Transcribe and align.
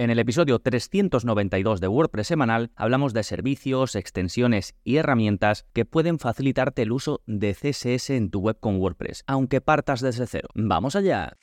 En 0.00 0.08
el 0.08 0.18
episodio 0.18 0.58
392 0.60 1.78
de 1.78 1.86
WordPress 1.86 2.28
semanal 2.28 2.70
hablamos 2.74 3.12
de 3.12 3.22
servicios, 3.22 3.94
extensiones 3.94 4.74
y 4.82 4.96
herramientas 4.96 5.66
que 5.74 5.84
pueden 5.84 6.18
facilitarte 6.18 6.80
el 6.80 6.92
uso 6.92 7.20
de 7.26 7.52
CSS 7.52 8.08
en 8.08 8.30
tu 8.30 8.40
web 8.40 8.56
con 8.58 8.80
WordPress, 8.80 9.24
aunque 9.26 9.60
partas 9.60 10.00
desde 10.00 10.26
cero. 10.26 10.48
¡Vamos 10.54 10.96
allá! 10.96 11.36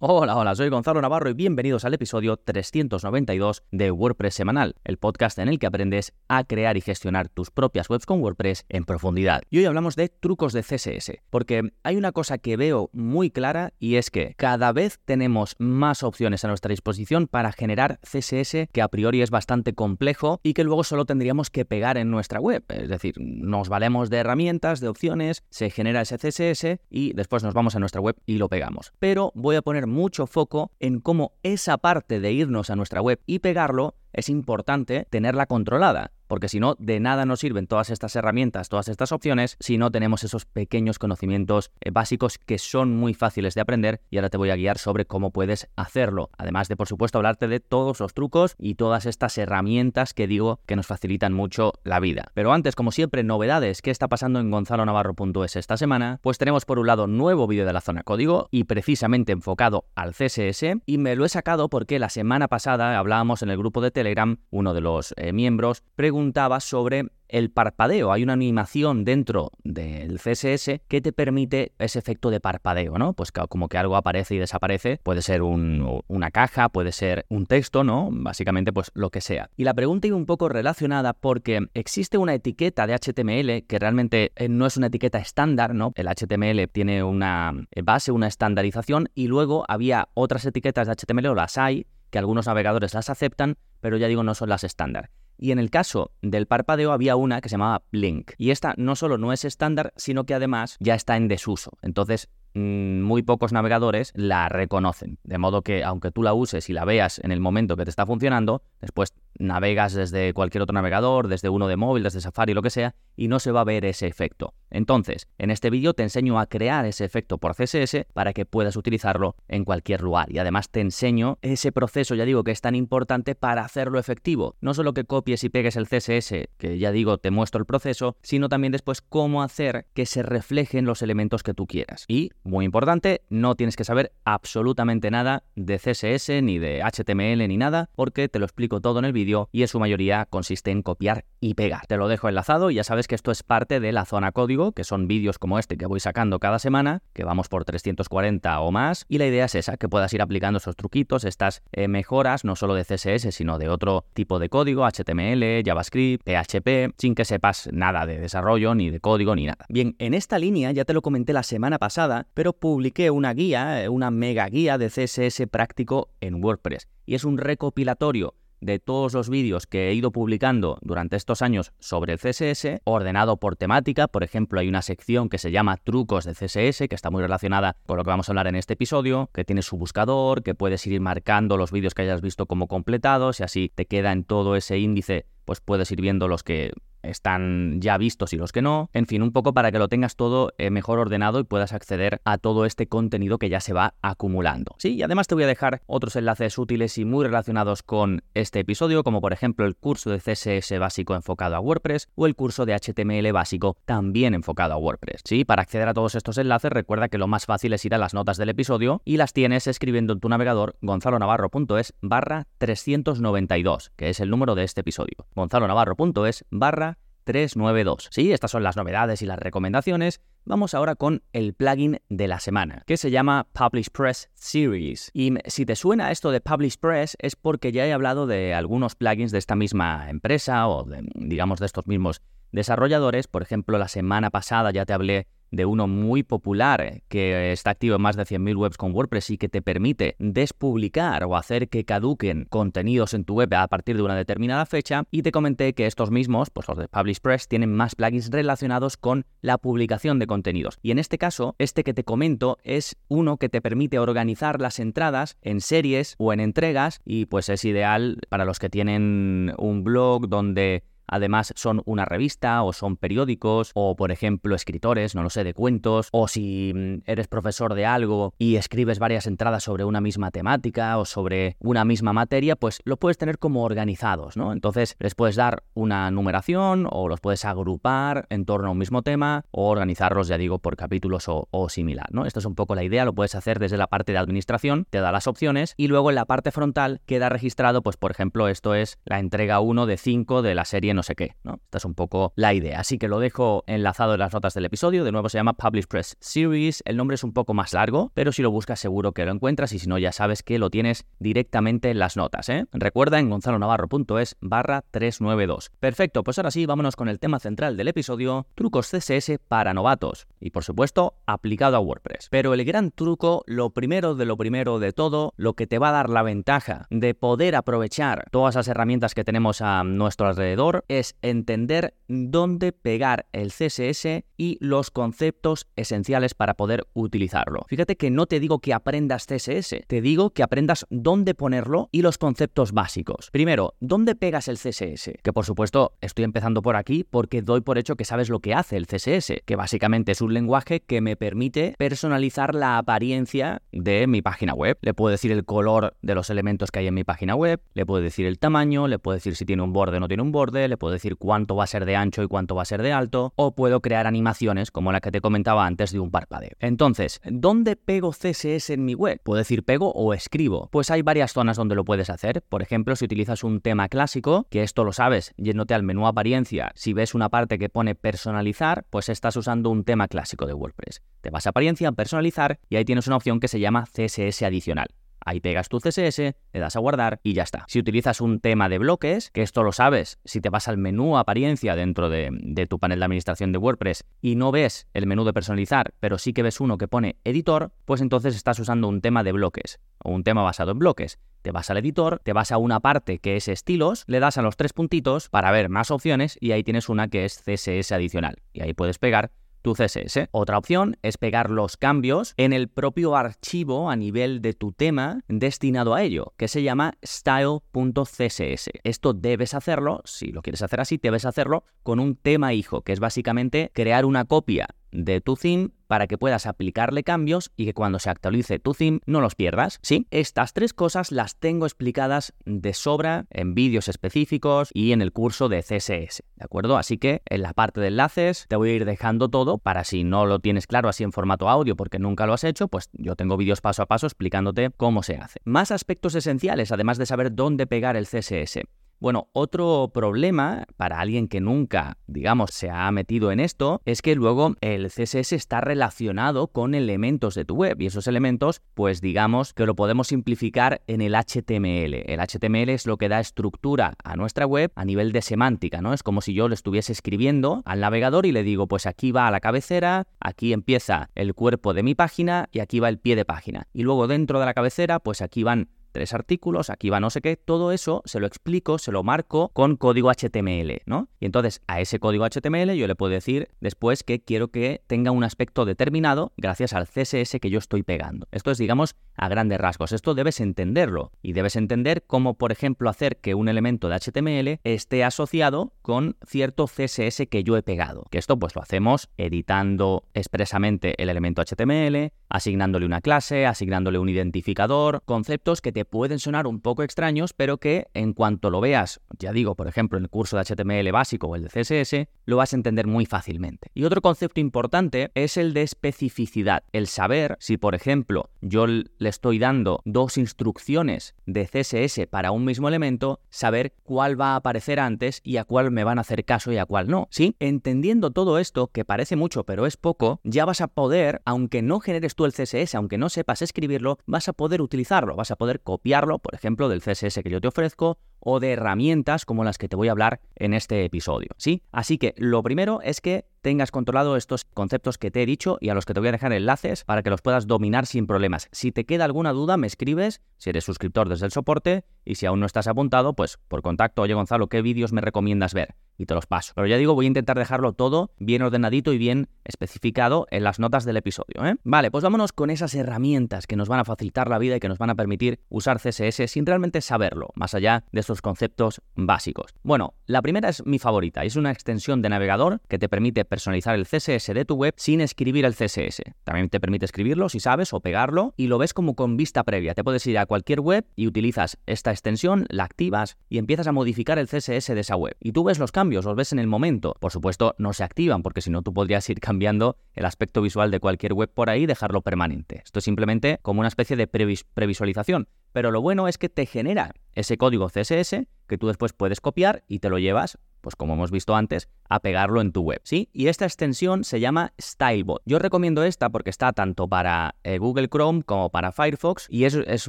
Hola, 0.00 0.36
hola, 0.36 0.54
soy 0.54 0.68
Gonzalo 0.68 1.02
Navarro 1.02 1.28
y 1.28 1.34
bienvenidos 1.34 1.84
al 1.84 1.92
episodio 1.92 2.36
392 2.36 3.64
de 3.72 3.90
WordPress 3.90 4.34
Semanal, 4.34 4.76
el 4.84 4.96
podcast 4.96 5.40
en 5.40 5.48
el 5.48 5.58
que 5.58 5.66
aprendes 5.66 6.12
a 6.28 6.44
crear 6.44 6.76
y 6.76 6.80
gestionar 6.80 7.28
tus 7.28 7.50
propias 7.50 7.90
webs 7.90 8.06
con 8.06 8.22
WordPress 8.22 8.64
en 8.68 8.84
profundidad. 8.84 9.42
Y 9.50 9.58
hoy 9.58 9.64
hablamos 9.64 9.96
de 9.96 10.08
trucos 10.08 10.52
de 10.52 10.62
CSS, 10.62 11.14
porque 11.30 11.72
hay 11.82 11.96
una 11.96 12.12
cosa 12.12 12.38
que 12.38 12.56
veo 12.56 12.90
muy 12.92 13.32
clara 13.32 13.72
y 13.80 13.96
es 13.96 14.12
que 14.12 14.34
cada 14.36 14.70
vez 14.72 15.00
tenemos 15.04 15.56
más 15.58 16.04
opciones 16.04 16.44
a 16.44 16.48
nuestra 16.48 16.70
disposición 16.70 17.26
para 17.26 17.50
generar 17.50 17.98
CSS 18.04 18.68
que 18.70 18.82
a 18.82 18.88
priori 18.88 19.20
es 19.20 19.30
bastante 19.30 19.74
complejo 19.74 20.38
y 20.44 20.54
que 20.54 20.62
luego 20.62 20.84
solo 20.84 21.06
tendríamos 21.06 21.50
que 21.50 21.64
pegar 21.64 21.98
en 21.98 22.12
nuestra 22.12 22.38
web. 22.38 22.62
Es 22.68 22.88
decir, 22.88 23.16
nos 23.18 23.68
valemos 23.68 24.10
de 24.10 24.18
herramientas, 24.18 24.78
de 24.78 24.86
opciones, 24.86 25.42
se 25.50 25.70
genera 25.70 26.02
ese 26.02 26.18
CSS 26.18 26.78
y 26.88 27.14
después 27.14 27.42
nos 27.42 27.54
vamos 27.54 27.74
a 27.74 27.80
nuestra 27.80 28.00
web 28.00 28.14
y 28.26 28.38
lo 28.38 28.48
pegamos. 28.48 28.92
Pero 29.00 29.32
voy 29.34 29.56
a 29.56 29.62
poner 29.62 29.87
mucho 29.90 30.26
foco 30.26 30.72
en 30.80 31.00
cómo 31.00 31.32
esa 31.42 31.78
parte 31.78 32.20
de 32.20 32.32
irnos 32.32 32.70
a 32.70 32.76
nuestra 32.76 33.00
web 33.00 33.20
y 33.26 33.40
pegarlo 33.40 33.94
es 34.12 34.28
importante 34.28 35.06
tenerla 35.10 35.46
controlada 35.46 36.12
porque 36.28 36.48
si 36.48 36.60
no, 36.60 36.76
de 36.78 37.00
nada 37.00 37.26
nos 37.26 37.40
sirven 37.40 37.66
todas 37.66 37.90
estas 37.90 38.14
herramientas, 38.14 38.68
todas 38.68 38.88
estas 38.88 39.10
opciones, 39.10 39.56
si 39.58 39.78
no 39.78 39.90
tenemos 39.90 40.22
esos 40.22 40.44
pequeños 40.44 40.98
conocimientos 40.98 41.72
eh, 41.80 41.90
básicos 41.90 42.38
que 42.38 42.58
son 42.58 42.94
muy 42.94 43.14
fáciles 43.14 43.54
de 43.54 43.62
aprender 43.62 44.00
y 44.10 44.18
ahora 44.18 44.30
te 44.30 44.36
voy 44.36 44.50
a 44.50 44.56
guiar 44.56 44.78
sobre 44.78 45.06
cómo 45.06 45.32
puedes 45.32 45.68
hacerlo. 45.74 46.30
Además 46.36 46.68
de, 46.68 46.76
por 46.76 46.86
supuesto, 46.86 47.18
hablarte 47.18 47.48
de 47.48 47.60
todos 47.60 47.98
los 47.98 48.14
trucos 48.14 48.54
y 48.58 48.74
todas 48.74 49.06
estas 49.06 49.36
herramientas 49.38 50.14
que 50.14 50.26
digo 50.26 50.60
que 50.66 50.76
nos 50.76 50.86
facilitan 50.86 51.32
mucho 51.32 51.72
la 51.82 51.98
vida. 51.98 52.30
Pero 52.34 52.52
antes, 52.52 52.76
como 52.76 52.92
siempre, 52.92 53.24
novedades, 53.24 53.82
¿qué 53.82 53.90
está 53.90 54.08
pasando 54.08 54.38
en 54.38 54.50
gonzalonavarro.es 54.50 55.56
esta 55.56 55.76
semana? 55.76 56.20
Pues 56.22 56.38
tenemos 56.38 56.66
por 56.66 56.78
un 56.78 56.86
lado 56.86 57.06
nuevo 57.06 57.46
vídeo 57.46 57.66
de 57.66 57.72
la 57.72 57.80
zona 57.80 58.02
código 58.02 58.48
y 58.50 58.64
precisamente 58.64 59.32
enfocado 59.32 59.86
al 59.94 60.12
CSS 60.12 60.64
y 60.84 60.98
me 60.98 61.16
lo 61.16 61.24
he 61.24 61.28
sacado 61.28 61.70
porque 61.70 61.98
la 61.98 62.10
semana 62.10 62.48
pasada 62.48 62.98
hablábamos 62.98 63.42
en 63.42 63.50
el 63.50 63.56
grupo 63.56 63.80
de 63.80 63.90
Telegram, 63.90 64.36
uno 64.50 64.74
de 64.74 64.82
los 64.82 65.14
eh, 65.16 65.32
miembros 65.32 65.82
preguntó 65.96 66.17
preguntaba 66.18 66.58
sobre 66.58 67.04
el 67.28 67.50
parpadeo. 67.50 68.10
Hay 68.10 68.24
una 68.24 68.32
animación 68.32 69.04
dentro 69.04 69.52
del 69.62 70.18
CSS 70.18 70.80
que 70.88 71.00
te 71.00 71.12
permite 71.12 71.70
ese 71.78 72.00
efecto 72.00 72.30
de 72.30 72.40
parpadeo, 72.40 72.98
¿no? 72.98 73.12
Pues 73.12 73.30
como 73.30 73.68
que 73.68 73.78
algo 73.78 73.94
aparece 73.94 74.34
y 74.34 74.38
desaparece. 74.38 74.98
Puede 75.04 75.22
ser 75.22 75.42
una 75.42 76.30
caja, 76.32 76.70
puede 76.70 76.90
ser 76.90 77.24
un 77.28 77.46
texto, 77.46 77.84
¿no? 77.84 78.08
Básicamente, 78.10 78.72
pues 78.72 78.90
lo 78.94 79.10
que 79.10 79.20
sea. 79.20 79.48
Y 79.56 79.62
la 79.62 79.74
pregunta 79.74 80.08
iba 80.08 80.16
un 80.16 80.26
poco 80.26 80.48
relacionada 80.48 81.12
porque 81.12 81.68
existe 81.74 82.18
una 82.18 82.34
etiqueta 82.34 82.88
de 82.88 82.94
HTML 82.94 83.64
que 83.68 83.78
realmente 83.78 84.32
eh, 84.34 84.48
no 84.48 84.66
es 84.66 84.76
una 84.76 84.88
etiqueta 84.88 85.18
estándar, 85.18 85.72
¿no? 85.72 85.92
El 85.94 86.08
HTML 86.08 86.68
tiene 86.72 87.04
una 87.04 87.52
eh, 87.70 87.82
base, 87.82 88.10
una 88.10 88.26
estandarización 88.26 89.08
y 89.14 89.28
luego 89.28 89.64
había 89.68 90.08
otras 90.14 90.44
etiquetas 90.44 90.88
de 90.88 90.94
HTML 90.94 91.26
o 91.26 91.34
las 91.36 91.58
hay 91.58 91.86
que 92.10 92.18
algunos 92.18 92.46
navegadores 92.46 92.94
las 92.94 93.08
aceptan, 93.08 93.56
pero 93.80 93.96
ya 93.98 94.08
digo, 94.08 94.24
no 94.24 94.34
son 94.34 94.48
las 94.48 94.64
estándar. 94.64 95.10
Y 95.38 95.52
en 95.52 95.58
el 95.58 95.70
caso 95.70 96.10
del 96.20 96.46
parpadeo 96.46 96.92
había 96.92 97.16
una 97.16 97.40
que 97.40 97.48
se 97.48 97.54
llamaba 97.54 97.84
Blink. 97.92 98.32
Y 98.36 98.50
esta 98.50 98.74
no 98.76 98.96
solo 98.96 99.18
no 99.18 99.32
es 99.32 99.44
estándar, 99.44 99.92
sino 99.96 100.24
que 100.24 100.34
además 100.34 100.76
ya 100.80 100.94
está 100.94 101.16
en 101.16 101.28
desuso. 101.28 101.78
Entonces, 101.80 102.28
muy 102.58 103.22
pocos 103.22 103.52
navegadores 103.52 104.12
la 104.14 104.48
reconocen. 104.48 105.18
De 105.24 105.38
modo 105.38 105.62
que 105.62 105.84
aunque 105.84 106.10
tú 106.10 106.22
la 106.22 106.34
uses 106.34 106.68
y 106.68 106.72
la 106.72 106.84
veas 106.84 107.20
en 107.22 107.32
el 107.32 107.40
momento 107.40 107.76
que 107.76 107.84
te 107.84 107.90
está 107.90 108.06
funcionando, 108.06 108.62
después 108.80 109.14
navegas 109.38 109.94
desde 109.94 110.34
cualquier 110.34 110.62
otro 110.62 110.74
navegador, 110.74 111.28
desde 111.28 111.48
uno 111.48 111.68
de 111.68 111.76
móvil, 111.76 112.02
desde 112.02 112.20
Safari, 112.20 112.54
lo 112.54 112.62
que 112.62 112.70
sea, 112.70 112.94
y 113.16 113.28
no 113.28 113.38
se 113.38 113.52
va 113.52 113.60
a 113.62 113.64
ver 113.64 113.84
ese 113.84 114.06
efecto. 114.06 114.54
Entonces, 114.70 115.28
en 115.38 115.50
este 115.50 115.70
vídeo 115.70 115.94
te 115.94 116.02
enseño 116.02 116.38
a 116.38 116.46
crear 116.46 116.84
ese 116.84 117.04
efecto 117.04 117.38
por 117.38 117.54
CSS 117.54 118.06
para 118.12 118.32
que 118.32 118.44
puedas 118.44 118.76
utilizarlo 118.76 119.36
en 119.48 119.64
cualquier 119.64 120.02
lugar. 120.02 120.30
Y 120.30 120.38
además 120.38 120.70
te 120.70 120.80
enseño 120.80 121.38
ese 121.42 121.72
proceso, 121.72 122.14
ya 122.14 122.24
digo, 122.24 122.44
que 122.44 122.50
es 122.50 122.60
tan 122.60 122.74
importante 122.74 123.34
para 123.34 123.64
hacerlo 123.64 123.98
efectivo. 123.98 124.56
No 124.60 124.74
solo 124.74 124.92
que 124.92 125.04
copies 125.04 125.44
y 125.44 125.48
pegues 125.48 125.76
el 125.76 125.88
CSS, 125.88 126.48
que 126.58 126.78
ya 126.78 126.92
digo, 126.92 127.18
te 127.18 127.30
muestro 127.30 127.60
el 127.60 127.66
proceso, 127.66 128.16
sino 128.22 128.48
también 128.48 128.72
después 128.72 129.00
cómo 129.00 129.42
hacer 129.42 129.86
que 129.94 130.06
se 130.06 130.22
reflejen 130.22 130.84
los 130.84 131.02
elementos 131.02 131.42
que 131.42 131.54
tú 131.54 131.66
quieras. 131.66 132.04
Y, 132.08 132.30
muy 132.48 132.64
importante, 132.64 133.22
no 133.28 133.54
tienes 133.54 133.76
que 133.76 133.84
saber 133.84 134.12
absolutamente 134.24 135.10
nada 135.10 135.44
de 135.54 135.78
CSS, 135.78 136.42
ni 136.42 136.58
de 136.58 136.82
HTML, 136.82 137.46
ni 137.46 137.56
nada, 137.56 137.90
porque 137.94 138.28
te 138.28 138.38
lo 138.38 138.46
explico 138.46 138.80
todo 138.80 138.98
en 138.98 139.04
el 139.04 139.12
vídeo 139.12 139.48
y 139.52 139.62
en 139.62 139.68
su 139.68 139.78
mayoría 139.78 140.26
consiste 140.28 140.70
en 140.70 140.82
copiar 140.82 141.24
y 141.40 141.54
pegar. 141.54 141.86
Te 141.86 141.96
lo 141.96 142.08
dejo 142.08 142.28
enlazado 142.28 142.70
y 142.70 142.74
ya 142.74 142.84
sabes 142.84 143.06
que 143.06 143.14
esto 143.14 143.30
es 143.30 143.42
parte 143.42 143.80
de 143.80 143.92
la 143.92 144.04
zona 144.04 144.32
código, 144.32 144.72
que 144.72 144.84
son 144.84 145.06
vídeos 145.06 145.38
como 145.38 145.58
este 145.58 145.76
que 145.76 145.86
voy 145.86 146.00
sacando 146.00 146.38
cada 146.40 146.58
semana, 146.58 147.02
que 147.12 147.24
vamos 147.24 147.48
por 147.48 147.64
340 147.64 148.60
o 148.60 148.72
más, 148.72 149.04
y 149.08 149.18
la 149.18 149.26
idea 149.26 149.44
es 149.44 149.54
esa, 149.54 149.76
que 149.76 149.88
puedas 149.88 150.12
ir 150.12 150.22
aplicando 150.22 150.56
esos 150.56 150.76
truquitos, 150.76 151.24
estas 151.24 151.62
eh, 151.72 151.88
mejoras, 151.88 152.44
no 152.44 152.56
solo 152.56 152.74
de 152.74 152.84
CSS, 152.84 153.34
sino 153.34 153.58
de 153.58 153.68
otro 153.68 154.04
tipo 154.14 154.38
de 154.38 154.48
código, 154.48 154.86
HTML, 154.86 155.62
JavaScript, 155.64 156.24
PHP, 156.24 156.94
sin 156.96 157.14
que 157.14 157.24
sepas 157.24 157.68
nada 157.72 158.06
de 158.06 158.18
desarrollo, 158.18 158.74
ni 158.74 158.90
de 158.90 159.00
código, 159.00 159.34
ni 159.36 159.46
nada. 159.46 159.66
Bien, 159.68 159.94
en 159.98 160.14
esta 160.14 160.38
línea 160.38 160.72
ya 160.72 160.84
te 160.84 160.94
lo 160.94 161.02
comenté 161.02 161.32
la 161.32 161.42
semana 161.42 161.78
pasada, 161.78 162.26
pero 162.38 162.52
publiqué 162.52 163.10
una 163.10 163.34
guía, 163.34 163.82
eh, 163.82 163.88
una 163.88 164.12
mega 164.12 164.48
guía 164.48 164.78
de 164.78 164.90
CSS 164.90 165.48
práctico 165.50 166.10
en 166.20 166.36
WordPress, 166.36 166.86
y 167.04 167.16
es 167.16 167.24
un 167.24 167.36
recopilatorio 167.36 168.36
de 168.60 168.78
todos 168.78 169.12
los 169.12 169.28
vídeos 169.28 169.66
que 169.66 169.88
he 169.88 169.94
ido 169.94 170.12
publicando 170.12 170.78
durante 170.82 171.16
estos 171.16 171.42
años 171.42 171.72
sobre 171.80 172.12
el 172.12 172.20
CSS, 172.20 172.80
ordenado 172.84 173.38
por 173.38 173.56
temática. 173.56 174.06
Por 174.06 174.22
ejemplo, 174.22 174.60
hay 174.60 174.68
una 174.68 174.82
sección 174.82 175.28
que 175.28 175.38
se 175.38 175.50
llama 175.50 175.78
Trucos 175.78 176.26
de 176.26 176.34
CSS, 176.34 176.86
que 176.86 176.94
está 176.94 177.10
muy 177.10 177.22
relacionada 177.22 177.74
con 177.86 177.96
lo 177.96 178.04
que 178.04 178.10
vamos 178.10 178.28
a 178.28 178.30
hablar 178.32 178.46
en 178.46 178.54
este 178.54 178.74
episodio, 178.74 179.30
que 179.34 179.44
tiene 179.44 179.62
su 179.62 179.76
buscador, 179.76 180.44
que 180.44 180.54
puedes 180.54 180.86
ir 180.86 181.00
marcando 181.00 181.56
los 181.56 181.72
vídeos 181.72 181.92
que 181.92 182.02
hayas 182.02 182.20
visto 182.20 182.46
como 182.46 182.68
completados 182.68 183.40
y 183.40 183.42
así 183.42 183.72
te 183.74 183.86
queda 183.86 184.12
en 184.12 184.22
todo 184.22 184.54
ese 184.54 184.78
índice, 184.78 185.26
pues 185.48 185.62
puedes 185.62 185.90
ir 185.90 186.02
viendo 186.02 186.28
los 186.28 186.42
que 186.42 186.74
están 187.02 187.80
ya 187.80 187.96
vistos 187.96 188.32
y 188.32 188.36
los 188.36 188.52
que 188.52 188.62
no. 188.62 188.90
En 188.92 189.06
fin, 189.06 189.22
un 189.22 189.32
poco 189.32 189.54
para 189.54 189.72
que 189.72 189.78
lo 189.78 189.88
tengas 189.88 190.14
todo 190.14 190.52
eh, 190.58 190.68
mejor 190.68 190.98
ordenado 190.98 191.40
y 191.40 191.44
puedas 191.44 191.72
acceder 191.72 192.20
a 192.24 192.36
todo 192.36 192.66
este 192.66 192.86
contenido 192.86 193.38
que 193.38 193.48
ya 193.48 193.60
se 193.60 193.72
va 193.72 193.94
acumulando. 194.02 194.74
Sí, 194.78 194.94
y 194.94 195.02
además 195.02 195.26
te 195.26 195.34
voy 195.34 195.44
a 195.44 195.46
dejar 195.46 195.80
otros 195.86 196.16
enlaces 196.16 196.58
útiles 196.58 196.98
y 196.98 197.04
muy 197.04 197.24
relacionados 197.24 197.82
con 197.82 198.22
este 198.34 198.60
episodio, 198.60 199.02
como 199.04 199.20
por 199.20 199.32
ejemplo 199.32 199.64
el 199.64 199.76
curso 199.76 200.10
de 200.10 200.18
CSS 200.18 200.78
básico 200.78 201.14
enfocado 201.14 201.56
a 201.56 201.60
WordPress 201.60 202.08
o 202.14 202.26
el 202.26 202.34
curso 202.34 202.66
de 202.66 202.74
HTML 202.74 203.32
básico 203.32 203.76
también 203.84 204.34
enfocado 204.34 204.74
a 204.74 204.76
WordPress. 204.76 205.22
Sí, 205.24 205.44
para 205.44 205.62
acceder 205.62 205.88
a 205.88 205.94
todos 205.94 206.14
estos 206.14 206.38
enlaces 206.38 206.70
recuerda 206.70 207.08
que 207.08 207.18
lo 207.18 207.26
más 207.26 207.46
fácil 207.46 207.72
es 207.72 207.84
ir 207.84 207.94
a 207.94 207.98
las 207.98 208.14
notas 208.14 208.36
del 208.36 208.50
episodio 208.50 209.00
y 209.04 209.16
las 209.16 209.32
tienes 209.32 209.66
escribiendo 209.66 210.12
en 210.12 210.20
tu 210.20 210.28
navegador 210.28 210.76
gonzalonavarro.es 210.82 211.94
barra 212.02 212.46
392, 212.58 213.92
que 213.96 214.10
es 214.10 214.20
el 214.20 214.30
número 214.30 214.54
de 214.54 214.64
este 214.64 214.82
episodio. 214.82 215.26
gonzalonavarro.es 215.38 216.44
barra 216.50 216.98
392. 217.24 218.08
Sí, 218.10 218.32
estas 218.32 218.50
son 218.50 218.62
las 218.62 218.76
novedades 218.76 219.20
y 219.22 219.26
las 219.26 219.38
recomendaciones. 219.38 220.20
Vamos 220.44 220.72
ahora 220.72 220.94
con 220.94 221.22
el 221.34 221.52
plugin 221.52 222.00
de 222.08 222.26
la 222.26 222.40
semana, 222.40 222.82
que 222.86 222.96
se 222.96 223.10
llama 223.10 223.46
Publish 223.52 223.90
Press 223.90 224.30
Series. 224.32 225.10
Y 225.12 225.34
si 225.44 225.66
te 225.66 225.76
suena 225.76 226.10
esto 226.10 226.30
de 226.30 226.40
Publish 226.40 226.78
Press 226.78 227.16
es 227.20 227.36
porque 227.36 227.70
ya 227.70 227.86
he 227.86 227.92
hablado 227.92 228.26
de 228.26 228.54
algunos 228.54 228.94
plugins 228.94 229.30
de 229.30 229.38
esta 229.38 229.56
misma 229.56 230.08
empresa 230.08 230.66
o 230.68 230.86
digamos 231.14 231.60
de 231.60 231.66
estos 231.66 231.86
mismos 231.86 232.22
desarrolladores. 232.50 233.26
Por 233.28 233.42
ejemplo, 233.42 233.76
la 233.76 233.88
semana 233.88 234.30
pasada 234.30 234.70
ya 234.70 234.86
te 234.86 234.94
hablé 234.94 235.26
de 235.50 235.66
uno 235.66 235.86
muy 235.86 236.22
popular 236.22 236.80
eh, 236.80 237.02
que 237.08 237.52
está 237.52 237.70
activo 237.70 237.96
en 237.96 238.02
más 238.02 238.16
de 238.16 238.24
100.000 238.24 238.56
webs 238.56 238.76
con 238.76 238.94
WordPress 238.94 239.30
y 239.30 239.38
que 239.38 239.48
te 239.48 239.62
permite 239.62 240.16
despublicar 240.18 241.24
o 241.24 241.36
hacer 241.36 241.68
que 241.68 241.84
caduquen 241.84 242.46
contenidos 242.48 243.14
en 243.14 243.24
tu 243.24 243.34
web 243.34 243.52
a 243.54 243.66
partir 243.68 243.96
de 243.96 244.02
una 244.02 244.16
determinada 244.16 244.66
fecha 244.66 245.04
y 245.10 245.22
te 245.22 245.32
comenté 245.32 245.72
que 245.74 245.86
estos 245.86 246.10
mismos, 246.10 246.50
pues 246.50 246.68
los 246.68 246.78
de 246.78 246.88
PublishPress, 246.88 247.48
tienen 247.48 247.74
más 247.74 247.94
plugins 247.94 248.30
relacionados 248.30 248.96
con 248.96 249.24
la 249.40 249.58
publicación 249.58 250.18
de 250.18 250.26
contenidos. 250.26 250.78
Y 250.82 250.90
en 250.90 250.98
este 250.98 251.18
caso, 251.18 251.54
este 251.58 251.84
que 251.84 251.94
te 251.94 252.04
comento 252.04 252.58
es 252.62 252.96
uno 253.08 253.36
que 253.36 253.48
te 253.48 253.60
permite 253.60 253.98
organizar 253.98 254.60
las 254.60 254.78
entradas 254.78 255.36
en 255.42 255.60
series 255.60 256.14
o 256.18 256.32
en 256.32 256.40
entregas 256.40 257.00
y 257.04 257.26
pues 257.26 257.48
es 257.48 257.64
ideal 257.64 258.18
para 258.28 258.44
los 258.44 258.58
que 258.58 258.68
tienen 258.68 259.52
un 259.58 259.84
blog 259.84 260.28
donde 260.28 260.82
además 261.08 261.52
son 261.56 261.82
una 261.84 262.04
revista 262.04 262.62
o 262.62 262.72
son 262.72 262.96
periódicos 262.96 263.72
o 263.74 263.96
por 263.96 264.12
ejemplo 264.12 264.54
escritores, 264.54 265.14
no 265.14 265.22
lo 265.22 265.30
sé, 265.30 265.44
de 265.44 265.54
cuentos 265.54 266.08
o 266.12 266.28
si 266.28 266.72
mm, 266.74 267.02
eres 267.06 267.28
profesor 267.28 267.74
de 267.74 267.86
algo 267.86 268.34
y 268.38 268.56
escribes 268.56 268.98
varias 268.98 269.26
entradas 269.26 269.64
sobre 269.64 269.84
una 269.84 270.00
misma 270.00 270.30
temática 270.30 270.98
o 270.98 271.04
sobre 271.04 271.56
una 271.60 271.84
misma 271.84 272.12
materia, 272.12 272.56
pues 272.56 272.80
lo 272.84 272.96
puedes 272.96 273.18
tener 273.18 273.38
como 273.38 273.64
organizados, 273.64 274.36
¿no? 274.36 274.52
Entonces 274.52 274.96
les 274.98 275.14
puedes 275.14 275.36
dar 275.36 275.62
una 275.74 276.10
numeración 276.10 276.86
o 276.90 277.08
los 277.08 277.20
puedes 277.20 277.44
agrupar 277.44 278.26
en 278.30 278.44
torno 278.44 278.68
a 278.68 278.70
un 278.72 278.78
mismo 278.78 279.02
tema 279.02 279.44
o 279.50 279.68
organizarlos, 279.68 280.28
ya 280.28 280.38
digo, 280.38 280.58
por 280.58 280.76
capítulos 280.76 281.24
o, 281.28 281.68
similar, 281.68 282.06
¿no? 282.12 282.24
Esto 282.24 282.38
es 282.40 282.46
un 282.46 282.54
poco 282.54 282.74
la 282.74 282.84
idea, 282.84 283.04
lo 283.04 283.14
puedes 283.14 283.34
hacer 283.34 283.58
desde 283.58 283.76
la 283.76 283.86
parte 283.86 284.12
de 284.12 284.18
administración, 284.18 284.86
te 284.90 285.00
da 285.00 285.12
las 285.12 285.26
opciones 285.26 285.74
y 285.76 285.88
luego 285.88 286.10
en 286.10 286.14
la 286.14 286.24
parte 286.24 286.50
frontal 286.50 287.00
queda 287.06 287.28
registrado, 287.28 287.82
pues 287.82 287.96
por 287.96 288.10
ejemplo, 288.10 288.48
esto 288.48 288.74
es 288.74 288.98
la 289.04 289.18
entrega 289.18 289.60
1 289.60 289.86
de 289.86 289.96
5 289.96 290.42
de 290.42 290.54
la 290.54 290.64
serie 290.64 290.94
no 290.98 291.04
sé 291.04 291.14
qué, 291.14 291.36
¿no? 291.44 291.60
Esta 291.64 291.78
es 291.78 291.84
un 291.84 291.94
poco 291.94 292.32
la 292.34 292.52
idea. 292.54 292.80
Así 292.80 292.98
que 292.98 293.06
lo 293.06 293.20
dejo 293.20 293.62
enlazado 293.68 294.14
en 294.14 294.18
las 294.18 294.32
notas 294.32 294.52
del 294.54 294.64
episodio. 294.64 295.04
De 295.04 295.12
nuevo 295.12 295.28
se 295.28 295.38
llama 295.38 295.52
Publish 295.52 295.86
Press 295.86 296.16
Series. 296.18 296.82
El 296.86 296.96
nombre 296.96 297.14
es 297.14 297.22
un 297.22 297.32
poco 297.32 297.54
más 297.54 297.72
largo, 297.72 298.10
pero 298.14 298.32
si 298.32 298.42
lo 298.42 298.50
buscas 298.50 298.80
seguro 298.80 299.12
que 299.12 299.24
lo 299.24 299.30
encuentras 299.30 299.72
y 299.72 299.78
si 299.78 299.86
no 299.86 299.96
ya 299.96 300.10
sabes 300.10 300.42
que 300.42 300.58
lo 300.58 300.70
tienes 300.70 301.06
directamente 301.20 301.90
en 301.90 302.00
las 302.00 302.16
notas, 302.16 302.48
¿eh? 302.48 302.66
Recuerda 302.72 303.20
en 303.20 303.30
gonzalonavarro.es 303.30 304.36
barra 304.40 304.82
392. 304.90 305.70
Perfecto, 305.78 306.24
pues 306.24 306.36
ahora 306.38 306.50
sí, 306.50 306.66
vámonos 306.66 306.96
con 306.96 307.08
el 307.08 307.20
tema 307.20 307.38
central 307.38 307.76
del 307.76 307.86
episodio, 307.86 308.48
trucos 308.56 308.90
CSS 308.90 309.38
para 309.46 309.72
novatos. 309.72 310.26
Y 310.40 310.50
por 310.50 310.64
supuesto, 310.64 311.14
aplicado 311.26 311.76
a 311.76 311.80
WordPress. 311.80 312.26
Pero 312.32 312.54
el 312.54 312.64
gran 312.64 312.90
truco, 312.90 313.44
lo 313.46 313.70
primero 313.70 314.16
de 314.16 314.24
lo 314.24 314.36
primero 314.36 314.80
de 314.80 314.92
todo, 314.92 315.32
lo 315.36 315.54
que 315.54 315.68
te 315.68 315.78
va 315.78 315.90
a 315.90 315.92
dar 315.92 316.10
la 316.10 316.24
ventaja 316.24 316.86
de 316.90 317.14
poder 317.14 317.54
aprovechar 317.54 318.26
todas 318.32 318.56
las 318.56 318.66
herramientas 318.66 319.14
que 319.14 319.22
tenemos 319.22 319.60
a 319.60 319.84
nuestro 319.84 320.26
alrededor, 320.26 320.84
es 320.88 321.16
entender 321.22 321.94
dónde 322.08 322.72
pegar 322.72 323.26
el 323.32 323.52
CSS 323.52 324.24
y 324.36 324.56
los 324.60 324.90
conceptos 324.90 325.66
esenciales 325.76 326.34
para 326.34 326.54
poder 326.54 326.86
utilizarlo. 326.94 327.64
Fíjate 327.68 327.96
que 327.96 328.10
no 328.10 328.26
te 328.26 328.40
digo 328.40 328.60
que 328.60 328.72
aprendas 328.72 329.26
CSS, 329.26 329.82
te 329.86 330.00
digo 330.00 330.30
que 330.30 330.42
aprendas 330.42 330.86
dónde 330.90 331.34
ponerlo 331.34 331.88
y 331.92 332.02
los 332.02 332.18
conceptos 332.18 332.72
básicos. 332.72 333.30
Primero, 333.30 333.74
¿dónde 333.80 334.14
pegas 334.14 334.48
el 334.48 334.56
CSS? 334.56 335.12
Que 335.22 335.32
por 335.32 335.44
supuesto 335.44 335.92
estoy 336.00 336.24
empezando 336.24 336.62
por 336.62 336.76
aquí 336.76 337.04
porque 337.04 337.42
doy 337.42 337.60
por 337.60 337.78
hecho 337.78 337.96
que 337.96 338.04
sabes 338.04 338.30
lo 338.30 338.40
que 338.40 338.54
hace 338.54 338.76
el 338.76 338.86
CSS, 338.86 339.42
que 339.44 339.56
básicamente 339.56 340.12
es 340.12 340.22
un 340.22 340.32
lenguaje 340.32 340.80
que 340.80 341.00
me 341.00 341.16
permite 341.16 341.74
personalizar 341.78 342.54
la 342.54 342.78
apariencia 342.78 343.62
de 343.72 344.06
mi 344.06 344.22
página 344.22 344.54
web. 344.54 344.78
Le 344.80 344.94
puedo 344.94 345.10
decir 345.10 345.32
el 345.32 345.44
color 345.44 345.96
de 346.00 346.14
los 346.14 346.30
elementos 346.30 346.70
que 346.70 346.78
hay 346.78 346.86
en 346.86 346.94
mi 346.94 347.04
página 347.04 347.34
web, 347.34 347.60
le 347.74 347.84
puedo 347.84 348.02
decir 348.02 348.26
el 348.26 348.38
tamaño, 348.38 348.88
le 348.88 348.98
puedo 348.98 349.14
decir 349.14 349.36
si 349.36 349.44
tiene 349.44 349.62
un 349.62 349.72
borde 349.72 349.98
o 349.98 350.00
no 350.00 350.08
tiene 350.08 350.22
un 350.22 350.32
borde, 350.32 350.68
le 350.68 350.77
puedo 350.78 350.92
decir 350.92 351.16
cuánto 351.16 351.56
va 351.56 351.64
a 351.64 351.66
ser 351.66 351.84
de 351.84 351.96
ancho 351.96 352.22
y 352.22 352.28
cuánto 352.28 352.54
va 352.54 352.62
a 352.62 352.64
ser 352.66 352.82
de 352.82 352.92
alto, 352.92 353.32
o 353.36 353.54
puedo 353.54 353.80
crear 353.80 354.06
animaciones 354.06 354.70
como 354.70 354.92
la 354.92 355.00
que 355.00 355.10
te 355.10 355.20
comentaba 355.20 355.66
antes 355.66 355.92
de 355.92 356.00
un 356.00 356.10
parpadeo. 356.10 356.52
Entonces, 356.60 357.20
¿dónde 357.24 357.76
pego 357.76 358.12
CSS 358.12 358.70
en 358.70 358.84
mi 358.84 358.94
web? 358.94 359.20
Puedo 359.22 359.38
decir 359.38 359.64
pego 359.64 359.92
o 359.92 360.14
escribo. 360.14 360.68
Pues 360.70 360.90
hay 360.90 361.02
varias 361.02 361.32
zonas 361.32 361.56
donde 361.56 361.74
lo 361.74 361.84
puedes 361.84 362.10
hacer. 362.10 362.42
Por 362.48 362.62
ejemplo, 362.62 362.96
si 362.96 363.04
utilizas 363.04 363.44
un 363.44 363.60
tema 363.60 363.88
clásico, 363.88 364.46
que 364.50 364.62
esto 364.62 364.84
lo 364.84 364.92
sabes, 364.92 365.34
yéndote 365.36 365.74
al 365.74 365.82
menú 365.82 366.06
apariencia, 366.06 366.72
si 366.74 366.92
ves 366.92 367.14
una 367.14 367.28
parte 367.28 367.58
que 367.58 367.68
pone 367.68 367.94
personalizar, 367.94 368.84
pues 368.90 369.08
estás 369.08 369.36
usando 369.36 369.70
un 369.70 369.84
tema 369.84 370.08
clásico 370.08 370.46
de 370.46 370.54
WordPress. 370.54 371.02
Te 371.20 371.30
vas 371.30 371.46
a 371.46 371.50
apariencia, 371.50 371.92
personalizar 371.92 372.60
y 372.68 372.76
ahí 372.76 372.84
tienes 372.84 373.06
una 373.06 373.16
opción 373.16 373.40
que 373.40 373.48
se 373.48 373.60
llama 373.60 373.84
CSS 373.86 374.42
adicional. 374.42 374.88
Ahí 375.28 375.40
pegas 375.40 375.68
tu 375.68 375.78
CSS, 375.78 376.18
le 376.18 376.58
das 376.58 376.74
a 376.74 376.78
guardar 376.78 377.20
y 377.22 377.34
ya 377.34 377.42
está. 377.42 377.66
Si 377.68 377.78
utilizas 377.78 378.22
un 378.22 378.40
tema 378.40 378.70
de 378.70 378.78
bloques, 378.78 379.30
que 379.30 379.42
esto 379.42 379.62
lo 379.62 379.72
sabes, 379.72 380.18
si 380.24 380.40
te 380.40 380.48
vas 380.48 380.68
al 380.68 380.78
menú 380.78 381.18
apariencia 381.18 381.76
dentro 381.76 382.08
de, 382.08 382.30
de, 382.32 382.66
tu 382.66 382.78
panel 382.78 383.00
de 383.00 383.04
administración 383.04 383.52
de 383.52 383.58
WordPress 383.58 384.06
y 384.22 384.36
no 384.36 384.52
ves 384.52 384.86
el 384.94 385.06
menú 385.06 385.24
de 385.24 385.34
personalizar, 385.34 385.92
pero 386.00 386.16
sí 386.16 386.32
que 386.32 386.42
ves 386.42 386.60
uno 386.60 386.78
que 386.78 386.88
pone 386.88 387.16
editor, 387.24 387.72
pues 387.84 388.00
entonces 388.00 388.36
estás 388.36 388.58
usando 388.58 388.88
un 388.88 389.02
tema 389.02 389.22
de 389.22 389.32
bloques 389.32 389.80
o 390.02 390.12
un 390.12 390.24
tema 390.24 390.42
basado 390.42 390.72
en 390.72 390.78
bloques. 390.78 391.18
Te 391.42 391.50
vas 391.50 391.68
al 391.68 391.76
editor, 391.76 392.22
te 392.24 392.32
vas 392.32 392.50
a 392.50 392.56
una 392.56 392.80
parte 392.80 393.18
que 393.18 393.36
es 393.36 393.48
estilos, 393.48 394.04
le 394.06 394.20
das 394.20 394.38
a 394.38 394.42
los 394.42 394.56
tres 394.56 394.72
puntitos 394.72 395.28
para 395.28 395.50
ver 395.50 395.68
más 395.68 395.90
opciones 395.90 396.38
y 396.40 396.52
ahí 396.52 396.64
tienes 396.64 396.88
una 396.88 397.08
que 397.08 397.26
es 397.26 397.42
CSS 397.42 397.92
adicional. 397.92 398.36
Y 398.54 398.62
ahí 398.62 398.72
puedes 398.72 398.98
pegar 398.98 399.30
tu 399.62 399.74
CSS. 399.74 400.28
Otra 400.30 400.58
opción 400.58 400.96
es 401.02 401.18
pegar 401.18 401.50
los 401.50 401.76
cambios 401.76 402.34
en 402.36 402.52
el 402.52 402.68
propio 402.68 403.16
archivo 403.16 403.90
a 403.90 403.96
nivel 403.96 404.40
de 404.40 404.54
tu 404.54 404.72
tema 404.72 405.20
destinado 405.28 405.94
a 405.94 406.02
ello, 406.02 406.34
que 406.36 406.48
se 406.48 406.62
llama 406.62 406.94
style.css. 407.04 408.70
Esto 408.82 409.12
debes 409.12 409.54
hacerlo, 409.54 410.02
si 410.04 410.32
lo 410.32 410.42
quieres 410.42 410.62
hacer 410.62 410.80
así, 410.80 410.98
debes 411.02 411.24
hacerlo 411.24 411.64
con 411.82 412.00
un 412.00 412.16
tema 412.16 412.52
hijo, 412.54 412.82
que 412.82 412.92
es 412.92 413.00
básicamente 413.00 413.70
crear 413.74 414.04
una 414.04 414.24
copia 414.24 414.68
de 414.90 415.20
tu 415.20 415.36
theme 415.36 415.70
para 415.86 416.06
que 416.06 416.18
puedas 416.18 416.46
aplicarle 416.46 417.02
cambios 417.02 417.50
y 417.56 417.64
que 417.64 417.74
cuando 417.74 417.98
se 417.98 418.10
actualice 418.10 418.58
tu 418.58 418.74
theme 418.74 419.00
no 419.06 419.20
los 419.20 419.34
pierdas. 419.34 419.78
Sí, 419.82 420.06
estas 420.10 420.52
tres 420.52 420.72
cosas 420.72 421.10
las 421.10 421.36
tengo 421.36 421.66
explicadas 421.66 422.34
de 422.44 422.74
sobra 422.74 423.26
en 423.30 423.54
vídeos 423.54 423.88
específicos 423.88 424.70
y 424.74 424.92
en 424.92 425.02
el 425.02 425.12
curso 425.12 425.48
de 425.48 425.62
CSS, 425.62 426.22
¿de 426.36 426.44
acuerdo? 426.44 426.76
Así 426.76 426.98
que 426.98 427.22
en 427.26 427.42
la 427.42 427.54
parte 427.54 427.80
de 427.80 427.88
enlaces 427.88 428.46
te 428.48 428.56
voy 428.56 428.70
a 428.70 428.74
ir 428.74 428.84
dejando 428.84 429.28
todo 429.28 429.58
para 429.58 429.84
si 429.84 430.04
no 430.04 430.26
lo 430.26 430.38
tienes 430.38 430.66
claro 430.66 430.88
así 430.88 431.04
en 431.04 431.12
formato 431.12 431.48
audio 431.48 431.74
porque 431.74 431.98
nunca 431.98 432.26
lo 432.26 432.34
has 432.34 432.44
hecho, 432.44 432.68
pues 432.68 432.90
yo 432.92 433.16
tengo 433.16 433.36
vídeos 433.36 433.60
paso 433.60 433.82
a 433.82 433.86
paso 433.86 434.06
explicándote 434.06 434.70
cómo 434.76 435.02
se 435.02 435.16
hace. 435.16 435.40
Más 435.44 435.70
aspectos 435.70 436.14
esenciales, 436.14 436.70
además 436.70 436.98
de 436.98 437.06
saber 437.06 437.34
dónde 437.34 437.66
pegar 437.66 437.96
el 437.96 438.06
CSS. 438.06 438.60
Bueno, 439.00 439.28
otro 439.32 439.92
problema 439.94 440.66
para 440.76 440.98
alguien 440.98 441.28
que 441.28 441.40
nunca, 441.40 441.98
digamos, 442.08 442.50
se 442.50 442.68
ha 442.68 442.90
metido 442.90 443.30
en 443.30 443.38
esto 443.38 443.80
es 443.84 444.02
que 444.02 444.16
luego 444.16 444.56
el 444.60 444.88
CSS 444.88 445.34
está 445.34 445.60
relacionado 445.60 446.48
con 446.48 446.74
elementos 446.74 447.36
de 447.36 447.44
tu 447.44 447.54
web 447.54 447.80
y 447.80 447.86
esos 447.86 448.08
elementos, 448.08 448.60
pues 448.74 449.00
digamos 449.00 449.54
que 449.54 449.66
lo 449.66 449.76
podemos 449.76 450.08
simplificar 450.08 450.82
en 450.88 451.00
el 451.00 451.14
HTML. 451.14 451.94
El 452.10 452.18
HTML 452.18 452.70
es 452.70 452.86
lo 452.86 452.96
que 452.96 453.08
da 453.08 453.20
estructura 453.20 453.94
a 454.02 454.16
nuestra 454.16 454.46
web 454.46 454.72
a 454.74 454.84
nivel 454.84 455.12
de 455.12 455.22
semántica, 455.22 455.80
¿no? 455.80 455.94
Es 455.94 456.02
como 456.02 456.20
si 456.20 456.34
yo 456.34 456.48
le 456.48 456.56
estuviese 456.56 456.90
escribiendo 456.90 457.62
al 457.66 457.78
navegador 457.78 458.26
y 458.26 458.32
le 458.32 458.42
digo, 458.42 458.66
pues 458.66 458.86
aquí 458.86 459.12
va 459.12 459.30
la 459.30 459.38
cabecera, 459.38 460.08
aquí 460.18 460.52
empieza 460.52 461.10
el 461.14 461.34
cuerpo 461.34 461.72
de 461.72 461.84
mi 461.84 461.94
página 461.94 462.48
y 462.50 462.58
aquí 462.58 462.80
va 462.80 462.88
el 462.88 462.98
pie 462.98 463.14
de 463.14 463.24
página. 463.24 463.68
Y 463.72 463.84
luego 463.84 464.08
dentro 464.08 464.40
de 464.40 464.46
la 464.46 464.54
cabecera, 464.54 464.98
pues 464.98 465.22
aquí 465.22 465.44
van 465.44 465.68
tres 465.90 466.14
artículos, 466.14 466.70
aquí 466.70 466.90
va 466.90 467.00
no 467.00 467.10
sé 467.10 467.20
qué, 467.20 467.36
todo 467.36 467.72
eso 467.72 468.02
se 468.04 468.20
lo 468.20 468.26
explico, 468.26 468.78
se 468.78 468.92
lo 468.92 469.02
marco 469.02 469.50
con 469.52 469.76
código 469.76 470.10
HTML, 470.10 470.82
¿no? 470.86 471.08
Y 471.20 471.26
entonces 471.26 471.62
a 471.66 471.80
ese 471.80 471.98
código 471.98 472.24
HTML 472.24 472.74
yo 472.74 472.86
le 472.86 472.94
puedo 472.94 473.12
decir 473.12 473.48
después 473.60 474.02
que 474.02 474.20
quiero 474.20 474.48
que 474.48 474.82
tenga 474.86 475.10
un 475.10 475.24
aspecto 475.24 475.64
determinado 475.64 476.32
gracias 476.36 476.72
al 476.72 476.86
CSS 476.86 477.38
que 477.40 477.50
yo 477.50 477.58
estoy 477.58 477.82
pegando. 477.82 478.26
Esto 478.32 478.50
es, 478.50 478.58
digamos, 478.58 478.96
a 479.16 479.28
grandes 479.28 479.58
rasgos. 479.58 479.92
Esto 479.92 480.14
debes 480.14 480.40
entenderlo 480.40 481.12
y 481.22 481.32
debes 481.32 481.56
entender 481.56 482.04
cómo, 482.06 482.34
por 482.34 482.52
ejemplo, 482.52 482.88
hacer 482.88 483.18
que 483.18 483.34
un 483.34 483.48
elemento 483.48 483.88
de 483.88 483.96
HTML 483.96 484.60
esté 484.64 485.04
asociado 485.04 485.72
con 485.82 486.16
cierto 486.26 486.66
CSS 486.66 487.26
que 487.28 487.44
yo 487.44 487.56
he 487.56 487.62
pegado. 487.62 488.04
Que 488.10 488.18
esto 488.18 488.38
pues 488.38 488.54
lo 488.54 488.62
hacemos 488.62 489.08
editando 489.16 490.04
expresamente 490.14 491.00
el 491.02 491.08
elemento 491.08 491.42
HTML, 491.42 492.12
asignándole 492.28 492.86
una 492.86 493.00
clase, 493.00 493.46
asignándole 493.46 493.98
un 493.98 494.08
identificador, 494.08 495.02
conceptos 495.04 495.60
que 495.60 495.72
te 495.72 495.84
pueden 495.90 496.18
sonar 496.18 496.46
un 496.46 496.60
poco 496.60 496.82
extraños, 496.82 497.32
pero 497.32 497.58
que 497.58 497.88
en 497.94 498.12
cuanto 498.12 498.50
lo 498.50 498.60
veas, 498.60 499.00
ya 499.18 499.32
digo, 499.32 499.54
por 499.54 499.68
ejemplo, 499.68 499.98
en 499.98 500.04
el 500.04 500.10
curso 500.10 500.36
de 500.36 500.44
HTML 500.44 500.90
básico 500.92 501.26
o 501.26 501.36
el 501.36 501.42
de 501.42 501.48
CSS, 501.48 502.08
lo 502.24 502.36
vas 502.36 502.52
a 502.52 502.56
entender 502.56 502.86
muy 502.86 503.06
fácilmente. 503.06 503.70
Y 503.74 503.84
otro 503.84 504.00
concepto 504.00 504.40
importante 504.40 505.10
es 505.14 505.36
el 505.36 505.54
de 505.54 505.62
especificidad, 505.62 506.64
el 506.72 506.86
saber 506.86 507.36
si, 507.40 507.56
por 507.56 507.74
ejemplo, 507.74 508.30
yo 508.40 508.66
le 508.66 509.08
estoy 509.08 509.38
dando 509.38 509.80
dos 509.84 510.18
instrucciones 510.18 511.14
de 511.26 511.46
CSS 511.46 512.06
para 512.08 512.30
un 512.30 512.44
mismo 512.44 512.68
elemento, 512.68 513.20
saber 513.30 513.72
cuál 513.82 514.20
va 514.20 514.32
a 514.32 514.36
aparecer 514.36 514.80
antes 514.80 515.20
y 515.24 515.36
a 515.36 515.44
cuál 515.44 515.70
me 515.70 515.84
van 515.84 515.98
a 515.98 516.02
hacer 516.02 516.24
caso 516.24 516.52
y 516.52 516.58
a 516.58 516.66
cuál 516.66 516.88
no. 516.88 517.08
¿Sí? 517.10 517.36
Entendiendo 517.38 518.10
todo 518.10 518.38
esto, 518.38 518.68
que 518.68 518.84
parece 518.84 519.16
mucho 519.16 519.44
pero 519.44 519.66
es 519.66 519.76
poco, 519.76 520.20
ya 520.24 520.44
vas 520.44 520.60
a 520.60 520.68
poder, 520.68 521.22
aunque 521.24 521.62
no 521.62 521.80
generes 521.80 522.14
tú 522.14 522.24
el 522.24 522.32
CSS, 522.32 522.74
aunque 522.74 522.98
no 522.98 523.08
sepas 523.08 523.42
escribirlo, 523.42 523.98
vas 524.06 524.28
a 524.28 524.32
poder 524.32 524.62
utilizarlo, 524.62 525.16
vas 525.16 525.30
a 525.30 525.36
poder 525.36 525.60
copiarlo, 525.68 526.18
por 526.18 526.34
ejemplo, 526.34 526.70
del 526.70 526.80
CSS 526.80 527.22
que 527.22 527.28
yo 527.28 527.42
te 527.42 527.48
ofrezco 527.48 527.98
o 528.30 528.40
de 528.40 528.52
herramientas 528.52 529.24
como 529.24 529.42
las 529.42 529.56
que 529.56 529.70
te 529.70 529.76
voy 529.76 529.88
a 529.88 529.92
hablar 529.92 530.20
en 530.36 530.52
este 530.52 530.84
episodio, 530.84 531.30
¿sí? 531.38 531.62
Así 531.72 531.96
que 531.96 532.14
lo 532.18 532.42
primero 532.42 532.82
es 532.82 533.00
que 533.00 533.24
tengas 533.40 533.70
controlado 533.70 534.16
estos 534.16 534.44
conceptos 534.44 534.98
que 534.98 535.10
te 535.10 535.22
he 535.22 535.26
dicho 535.26 535.56
y 535.60 535.70
a 535.70 535.74
los 535.74 535.86
que 535.86 535.94
te 535.94 536.00
voy 536.00 536.10
a 536.10 536.12
dejar 536.12 536.32
enlaces 536.32 536.84
para 536.84 537.02
que 537.02 537.08
los 537.08 537.22
puedas 537.22 537.46
dominar 537.46 537.86
sin 537.86 538.06
problemas. 538.06 538.48
Si 538.52 538.72
te 538.72 538.84
queda 538.84 539.06
alguna 539.06 539.32
duda, 539.32 539.56
me 539.56 539.66
escribes, 539.66 540.20
si 540.36 540.50
eres 540.50 540.64
suscriptor 540.64 541.08
desde 541.08 541.24
el 541.24 541.32
soporte 541.32 541.84
y 542.04 542.16
si 542.16 542.26
aún 542.26 542.40
no 542.40 542.46
estás 542.46 542.66
apuntado, 542.66 543.14
pues 543.14 543.38
por 543.48 543.62
contacto, 543.62 544.02
oye 544.02 544.12
Gonzalo, 544.12 544.48
¿qué 544.48 544.60
vídeos 544.60 544.92
me 544.92 545.00
recomiendas 545.00 545.54
ver? 545.54 545.76
Y 545.96 546.06
te 546.06 546.14
los 546.14 546.26
paso. 546.26 546.52
Pero 546.54 546.66
ya 546.66 546.76
digo, 546.76 546.94
voy 546.94 547.06
a 547.06 547.08
intentar 547.08 547.38
dejarlo 547.38 547.72
todo 547.72 548.12
bien 548.18 548.42
ordenadito 548.42 548.92
y 548.92 548.98
bien 548.98 549.28
especificado 549.44 550.26
en 550.30 550.44
las 550.44 550.60
notas 550.60 550.84
del 550.84 550.96
episodio. 550.96 551.44
¿eh? 551.44 551.56
Vale, 551.64 551.90
pues 551.90 552.04
vámonos 552.04 552.32
con 552.32 552.50
esas 552.50 552.74
herramientas 552.74 553.46
que 553.46 553.56
nos 553.56 553.68
van 553.68 553.80
a 553.80 553.84
facilitar 553.84 554.28
la 554.28 554.38
vida 554.38 554.56
y 554.56 554.60
que 554.60 554.68
nos 554.68 554.78
van 554.78 554.90
a 554.90 554.94
permitir 554.94 555.40
usar 555.48 555.80
CSS 555.80 556.30
sin 556.30 556.46
realmente 556.46 556.80
saberlo, 556.82 557.30
más 557.34 557.54
allá 557.54 557.84
de 557.90 558.00
estos 558.00 558.17
conceptos 558.22 558.82
básicos. 558.94 559.54
Bueno, 559.62 559.94
la 560.06 560.22
primera 560.22 560.48
es 560.48 560.64
mi 560.66 560.78
favorita, 560.78 561.24
es 561.24 561.36
una 561.36 561.50
extensión 561.50 562.02
de 562.02 562.08
navegador 562.08 562.60
que 562.68 562.78
te 562.78 562.88
permite 562.88 563.24
personalizar 563.24 563.74
el 563.74 563.86
CSS 563.86 564.34
de 564.34 564.44
tu 564.44 564.54
web 564.54 564.74
sin 564.76 565.00
escribir 565.00 565.44
el 565.44 565.54
CSS. 565.54 566.02
También 566.24 566.48
te 566.48 566.60
permite 566.60 566.84
escribirlo 566.84 567.28
si 567.28 567.40
sabes 567.40 567.72
o 567.72 567.80
pegarlo 567.80 568.34
y 568.36 568.46
lo 568.46 568.58
ves 568.58 568.74
como 568.74 568.94
con 568.94 569.16
vista 569.16 569.44
previa. 569.44 569.74
Te 569.74 569.84
puedes 569.84 570.06
ir 570.06 570.18
a 570.18 570.26
cualquier 570.26 570.60
web 570.60 570.86
y 570.96 571.06
utilizas 571.06 571.58
esta 571.66 571.90
extensión, 571.90 572.46
la 572.48 572.64
activas 572.64 573.16
y 573.28 573.38
empiezas 573.38 573.66
a 573.66 573.72
modificar 573.72 574.18
el 574.18 574.28
CSS 574.28 574.74
de 574.74 574.80
esa 574.80 574.96
web. 574.96 575.16
Y 575.20 575.32
tú 575.32 575.44
ves 575.44 575.58
los 575.58 575.72
cambios, 575.72 576.04
los 576.04 576.16
ves 576.16 576.32
en 576.32 576.38
el 576.38 576.46
momento. 576.46 576.96
Por 577.00 577.12
supuesto, 577.12 577.54
no 577.58 577.72
se 577.72 577.84
activan 577.84 578.22
porque 578.22 578.40
si 578.40 578.50
no 578.50 578.62
tú 578.62 578.72
podrías 578.72 579.08
ir 579.10 579.20
cambiando 579.20 579.76
el 579.94 580.04
aspecto 580.04 580.40
visual 580.42 580.70
de 580.70 580.80
cualquier 580.80 581.12
web 581.12 581.30
por 581.32 581.50
ahí 581.50 581.62
y 581.62 581.66
dejarlo 581.66 582.02
permanente. 582.02 582.62
Esto 582.64 582.78
es 582.78 582.84
simplemente 582.84 583.38
como 583.42 583.60
una 583.60 583.68
especie 583.68 583.96
de 583.96 584.06
previsualización. 584.06 585.28
Pero 585.52 585.70
lo 585.70 585.80
bueno 585.80 586.08
es 586.08 586.18
que 586.18 586.28
te 586.28 586.46
genera 586.46 586.94
ese 587.14 587.36
código 587.36 587.68
CSS 587.68 588.26
que 588.46 588.58
tú 588.58 588.68
después 588.68 588.92
puedes 588.92 589.20
copiar 589.20 589.64
y 589.68 589.80
te 589.80 589.90
lo 589.90 589.98
llevas 589.98 590.38
pues 590.60 590.76
como 590.76 590.94
hemos 590.94 591.10
visto 591.10 591.34
antes, 591.34 591.68
a 591.88 592.00
pegarlo 592.00 592.40
en 592.40 592.52
tu 592.52 592.62
web, 592.62 592.80
¿sí? 592.84 593.08
Y 593.12 593.28
esta 593.28 593.44
extensión 593.44 594.04
se 594.04 594.20
llama 594.20 594.52
Stylebot. 594.60 595.22
Yo 595.24 595.38
recomiendo 595.38 595.82
esta 595.82 596.10
porque 596.10 596.30
está 596.30 596.52
tanto 596.52 596.88
para 596.88 597.36
eh, 597.44 597.58
Google 597.58 597.88
Chrome 597.88 598.22
como 598.22 598.50
para 598.50 598.72
Firefox 598.72 599.26
y 599.30 599.44
es, 599.44 599.88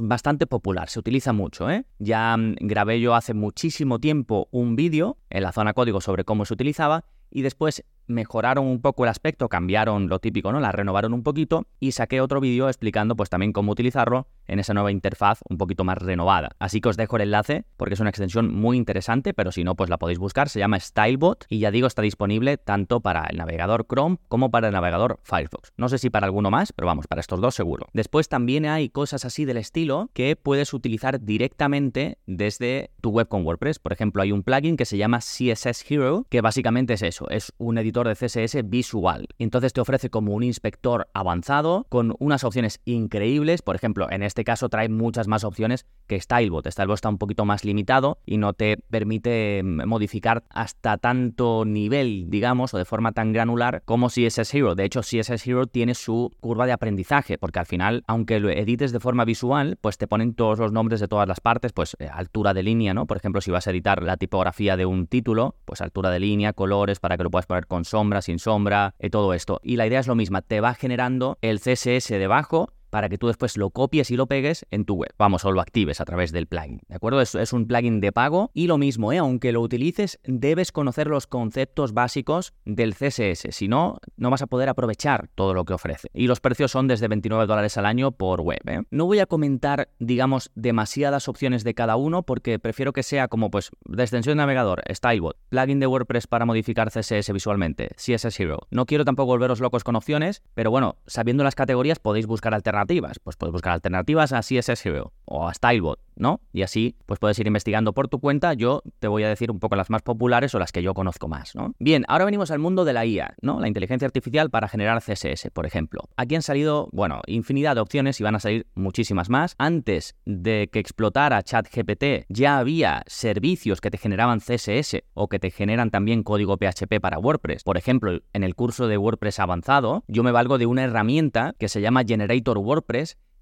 bastante 0.00 0.46
popular, 0.46 0.88
se 0.88 0.98
utiliza 0.98 1.32
mucho, 1.32 1.70
¿eh? 1.70 1.84
Ya 1.98 2.36
mm, 2.36 2.56
grabé 2.60 3.00
yo 3.00 3.14
hace 3.14 3.34
muchísimo 3.34 3.98
tiempo 3.98 4.48
un 4.50 4.76
vídeo 4.76 5.18
en 5.28 5.42
la 5.42 5.52
zona 5.52 5.74
código 5.74 6.00
sobre 6.00 6.24
cómo 6.24 6.44
se 6.44 6.54
utilizaba 6.54 7.04
y 7.30 7.42
después 7.42 7.84
mejoraron 8.06 8.66
un 8.66 8.80
poco 8.80 9.04
el 9.04 9.10
aspecto, 9.10 9.48
cambiaron 9.48 10.08
lo 10.08 10.18
típico, 10.18 10.50
¿no? 10.50 10.58
La 10.60 10.72
renovaron 10.72 11.14
un 11.14 11.22
poquito 11.22 11.66
y 11.78 11.92
saqué 11.92 12.20
otro 12.20 12.40
vídeo 12.40 12.68
explicando 12.68 13.14
pues 13.14 13.30
también 13.30 13.52
cómo 13.52 13.70
utilizarlo 13.70 14.26
en 14.50 14.58
esa 14.58 14.74
nueva 14.74 14.92
interfaz 14.92 15.40
un 15.48 15.58
poquito 15.58 15.84
más 15.84 15.98
renovada. 15.98 16.50
Así 16.58 16.80
que 16.80 16.88
os 16.88 16.96
dejo 16.96 17.16
el 17.16 17.22
enlace 17.22 17.64
porque 17.76 17.94
es 17.94 18.00
una 18.00 18.10
extensión 18.10 18.52
muy 18.52 18.76
interesante, 18.76 19.32
pero 19.32 19.52
si 19.52 19.64
no 19.64 19.76
pues 19.76 19.88
la 19.88 19.98
podéis 19.98 20.18
buscar, 20.18 20.48
se 20.48 20.58
llama 20.58 20.78
Stylebot 20.78 21.46
y 21.48 21.60
ya 21.60 21.70
digo 21.70 21.86
está 21.86 22.02
disponible 22.02 22.58
tanto 22.58 23.00
para 23.00 23.24
el 23.24 23.38
navegador 23.38 23.86
Chrome 23.86 24.18
como 24.28 24.50
para 24.50 24.68
el 24.68 24.72
navegador 24.72 25.20
Firefox. 25.22 25.72
No 25.76 25.88
sé 25.88 25.98
si 25.98 26.10
para 26.10 26.26
alguno 26.26 26.50
más, 26.50 26.72
pero 26.72 26.86
vamos, 26.86 27.06
para 27.06 27.20
estos 27.20 27.40
dos 27.40 27.54
seguro. 27.54 27.86
Después 27.92 28.28
también 28.28 28.66
hay 28.66 28.88
cosas 28.88 29.24
así 29.24 29.44
del 29.44 29.56
estilo 29.56 30.10
que 30.12 30.36
puedes 30.36 30.74
utilizar 30.74 31.20
directamente 31.20 32.18
desde 32.26 32.90
tu 33.00 33.10
web 33.10 33.28
con 33.28 33.44
WordPress. 33.44 33.78
Por 33.78 33.92
ejemplo, 33.92 34.22
hay 34.22 34.32
un 34.32 34.42
plugin 34.42 34.76
que 34.76 34.84
se 34.84 34.96
llama 34.96 35.18
CSS 35.18 35.84
Hero, 35.88 36.26
que 36.28 36.40
básicamente 36.40 36.94
es 36.94 37.02
eso, 37.02 37.28
es 37.30 37.52
un 37.58 37.78
editor 37.78 38.08
de 38.08 38.14
CSS 38.14 38.68
visual. 38.68 39.26
Entonces 39.38 39.72
te 39.72 39.80
ofrece 39.80 40.10
como 40.10 40.34
un 40.34 40.42
inspector 40.42 41.08
avanzado 41.14 41.86
con 41.88 42.14
unas 42.18 42.44
opciones 42.44 42.80
increíbles. 42.84 43.62
Por 43.62 43.76
ejemplo, 43.76 44.10
en 44.10 44.22
este 44.22 44.39
caso 44.44 44.68
trae 44.68 44.88
muchas 44.88 45.28
más 45.28 45.44
opciones 45.44 45.86
que 46.06 46.20
Stylebot. 46.20 46.66
Stylebot 46.68 46.96
está 46.96 47.08
un 47.08 47.18
poquito 47.18 47.44
más 47.44 47.64
limitado 47.64 48.18
y 48.26 48.38
no 48.38 48.52
te 48.52 48.78
permite 48.90 49.62
mm, 49.62 49.86
modificar 49.86 50.42
hasta 50.50 50.98
tanto 50.98 51.64
nivel, 51.64 52.26
digamos, 52.28 52.74
o 52.74 52.78
de 52.78 52.84
forma 52.84 53.12
tan 53.12 53.32
granular 53.32 53.82
como 53.84 54.08
CSS 54.08 54.54
Hero. 54.54 54.74
De 54.74 54.84
hecho, 54.84 55.00
CSS 55.00 55.46
Hero 55.46 55.66
tiene 55.66 55.94
su 55.94 56.32
curva 56.40 56.66
de 56.66 56.72
aprendizaje, 56.72 57.38
porque 57.38 57.60
al 57.60 57.66
final, 57.66 58.02
aunque 58.06 58.40
lo 58.40 58.50
edites 58.50 58.92
de 58.92 59.00
forma 59.00 59.24
visual, 59.24 59.78
pues 59.80 59.98
te 59.98 60.08
ponen 60.08 60.34
todos 60.34 60.58
los 60.58 60.72
nombres 60.72 61.00
de 61.00 61.08
todas 61.08 61.28
las 61.28 61.40
partes, 61.40 61.72
pues 61.72 61.96
eh, 61.98 62.08
altura 62.12 62.54
de 62.54 62.62
línea, 62.62 62.94
¿no? 62.94 63.06
Por 63.06 63.16
ejemplo, 63.16 63.40
si 63.40 63.50
vas 63.50 63.66
a 63.66 63.70
editar 63.70 64.02
la 64.02 64.16
tipografía 64.16 64.76
de 64.76 64.86
un 64.86 65.06
título, 65.06 65.54
pues 65.64 65.80
altura 65.80 66.10
de 66.10 66.20
línea, 66.20 66.52
colores, 66.52 66.98
para 66.98 67.16
que 67.16 67.22
lo 67.22 67.30
puedas 67.30 67.46
poner 67.46 67.66
con 67.66 67.84
sombra, 67.84 68.22
sin 68.22 68.38
sombra, 68.38 68.94
y 68.98 69.06
eh, 69.06 69.10
todo 69.10 69.34
esto. 69.34 69.60
Y 69.62 69.76
la 69.76 69.86
idea 69.86 70.00
es 70.00 70.06
lo 70.06 70.14
misma, 70.14 70.42
te 70.42 70.60
va 70.60 70.74
generando 70.74 71.38
el 71.40 71.60
CSS 71.60 72.08
debajo 72.08 72.72
para 72.90 73.08
que 73.08 73.18
tú 73.18 73.28
después 73.28 73.56
lo 73.56 73.70
copies 73.70 74.10
y 74.10 74.16
lo 74.16 74.26
pegues 74.26 74.66
en 74.70 74.84
tu 74.84 74.94
web. 74.94 75.12
Vamos, 75.18 75.44
o 75.44 75.52
lo 75.52 75.60
actives 75.60 76.00
a 76.00 76.04
través 76.04 76.32
del 76.32 76.46
plugin. 76.46 76.80
¿De 76.88 76.96
acuerdo? 76.96 77.20
Es, 77.20 77.34
es 77.34 77.52
un 77.52 77.66
plugin 77.66 78.00
de 78.00 78.12
pago 78.12 78.50
y 78.52 78.66
lo 78.66 78.78
mismo, 78.78 79.12
¿eh? 79.12 79.18
aunque 79.18 79.52
lo 79.52 79.60
utilices, 79.60 80.18
debes 80.24 80.72
conocer 80.72 81.06
los 81.06 81.26
conceptos 81.26 81.92
básicos 81.92 82.54
del 82.64 82.94
CSS. 82.94 83.48
Si 83.50 83.68
no, 83.68 83.98
no 84.16 84.30
vas 84.30 84.42
a 84.42 84.46
poder 84.46 84.68
aprovechar 84.68 85.28
todo 85.34 85.54
lo 85.54 85.64
que 85.64 85.72
ofrece. 85.72 86.08
Y 86.12 86.26
los 86.26 86.40
precios 86.40 86.70
son 86.70 86.88
desde 86.88 87.08
29 87.08 87.46
dólares 87.46 87.76
al 87.76 87.86
año 87.86 88.12
por 88.12 88.40
web. 88.40 88.60
¿eh? 88.66 88.82
No 88.90 89.06
voy 89.06 89.20
a 89.20 89.26
comentar, 89.26 89.88
digamos, 89.98 90.50
demasiadas 90.54 91.28
opciones 91.28 91.64
de 91.64 91.74
cada 91.74 91.96
uno 91.96 92.22
porque 92.22 92.58
prefiero 92.58 92.92
que 92.92 93.02
sea 93.02 93.28
como, 93.28 93.50
pues, 93.50 93.70
de 93.84 94.02
extensión 94.02 94.36
de 94.36 94.42
navegador, 94.42 94.82
Stylebot, 94.90 95.36
plugin 95.48 95.80
de 95.80 95.86
WordPress 95.86 96.26
para 96.26 96.44
modificar 96.44 96.90
CSS 96.90 97.32
visualmente, 97.32 97.90
CSS 97.96 98.40
Hero. 98.40 98.60
No 98.70 98.86
quiero 98.86 99.04
tampoco 99.04 99.26
volveros 99.28 99.60
locos 99.60 99.84
con 99.84 99.96
opciones, 99.96 100.42
pero 100.54 100.70
bueno, 100.70 100.96
sabiendo 101.06 101.44
las 101.44 101.54
categorías 101.54 101.98
podéis 101.98 102.26
buscar 102.26 102.54
alternativas 102.54 102.79
pues 103.22 103.36
puedes 103.36 103.52
buscar 103.52 103.72
alternativas 103.72 104.32
a 104.32 104.40
CSS 104.40 104.86
o 105.24 105.48
a 105.48 105.54
Stylebot, 105.54 106.00
¿no? 106.16 106.40
Y 106.52 106.62
así, 106.62 106.96
pues 107.06 107.18
puedes 107.20 107.38
ir 107.38 107.46
investigando 107.46 107.92
por 107.92 108.08
tu 108.08 108.20
cuenta. 108.20 108.54
Yo 108.54 108.82
te 108.98 109.08
voy 109.08 109.22
a 109.22 109.28
decir 109.28 109.50
un 109.50 109.60
poco 109.60 109.76
las 109.76 109.90
más 109.90 110.02
populares 110.02 110.54
o 110.54 110.58
las 110.58 110.72
que 110.72 110.82
yo 110.82 110.94
conozco 110.94 111.28
más, 111.28 111.54
¿no? 111.54 111.74
Bien, 111.78 112.04
ahora 112.08 112.24
venimos 112.24 112.50
al 112.50 112.58
mundo 112.58 112.84
de 112.84 112.92
la 112.92 113.06
IA, 113.06 113.34
¿no? 113.42 113.60
La 113.60 113.68
inteligencia 113.68 114.06
artificial 114.06 114.50
para 114.50 114.68
generar 114.68 115.00
CSS, 115.02 115.50
por 115.52 115.66
ejemplo. 115.66 116.02
Aquí 116.16 116.34
han 116.34 116.42
salido, 116.42 116.88
bueno, 116.92 117.20
infinidad 117.26 117.74
de 117.74 117.80
opciones 117.80 118.20
y 118.20 118.24
van 118.24 118.34
a 118.34 118.40
salir 118.40 118.66
muchísimas 118.74 119.30
más. 119.30 119.54
Antes 119.58 120.16
de 120.24 120.68
que 120.72 120.78
explotara 120.78 121.42
ChatGPT, 121.42 122.26
ya 122.28 122.58
había 122.58 123.02
servicios 123.06 123.80
que 123.80 123.90
te 123.90 123.98
generaban 123.98 124.40
CSS 124.40 125.02
o 125.14 125.28
que 125.28 125.38
te 125.38 125.50
generan 125.50 125.90
también 125.90 126.22
código 126.22 126.56
PHP 126.56 127.00
para 127.00 127.18
WordPress. 127.18 127.62
Por 127.62 127.76
ejemplo, 127.76 128.20
en 128.32 128.44
el 128.44 128.54
curso 128.54 128.88
de 128.88 128.98
WordPress 128.98 129.38
avanzado, 129.40 130.04
yo 130.08 130.22
me 130.22 130.32
valgo 130.32 130.58
de 130.58 130.66
una 130.66 130.84
herramienta 130.84 131.54
que 131.58 131.68
se 131.68 131.80
llama 131.80 132.04
Generator 132.06 132.58
WordPress 132.58 132.69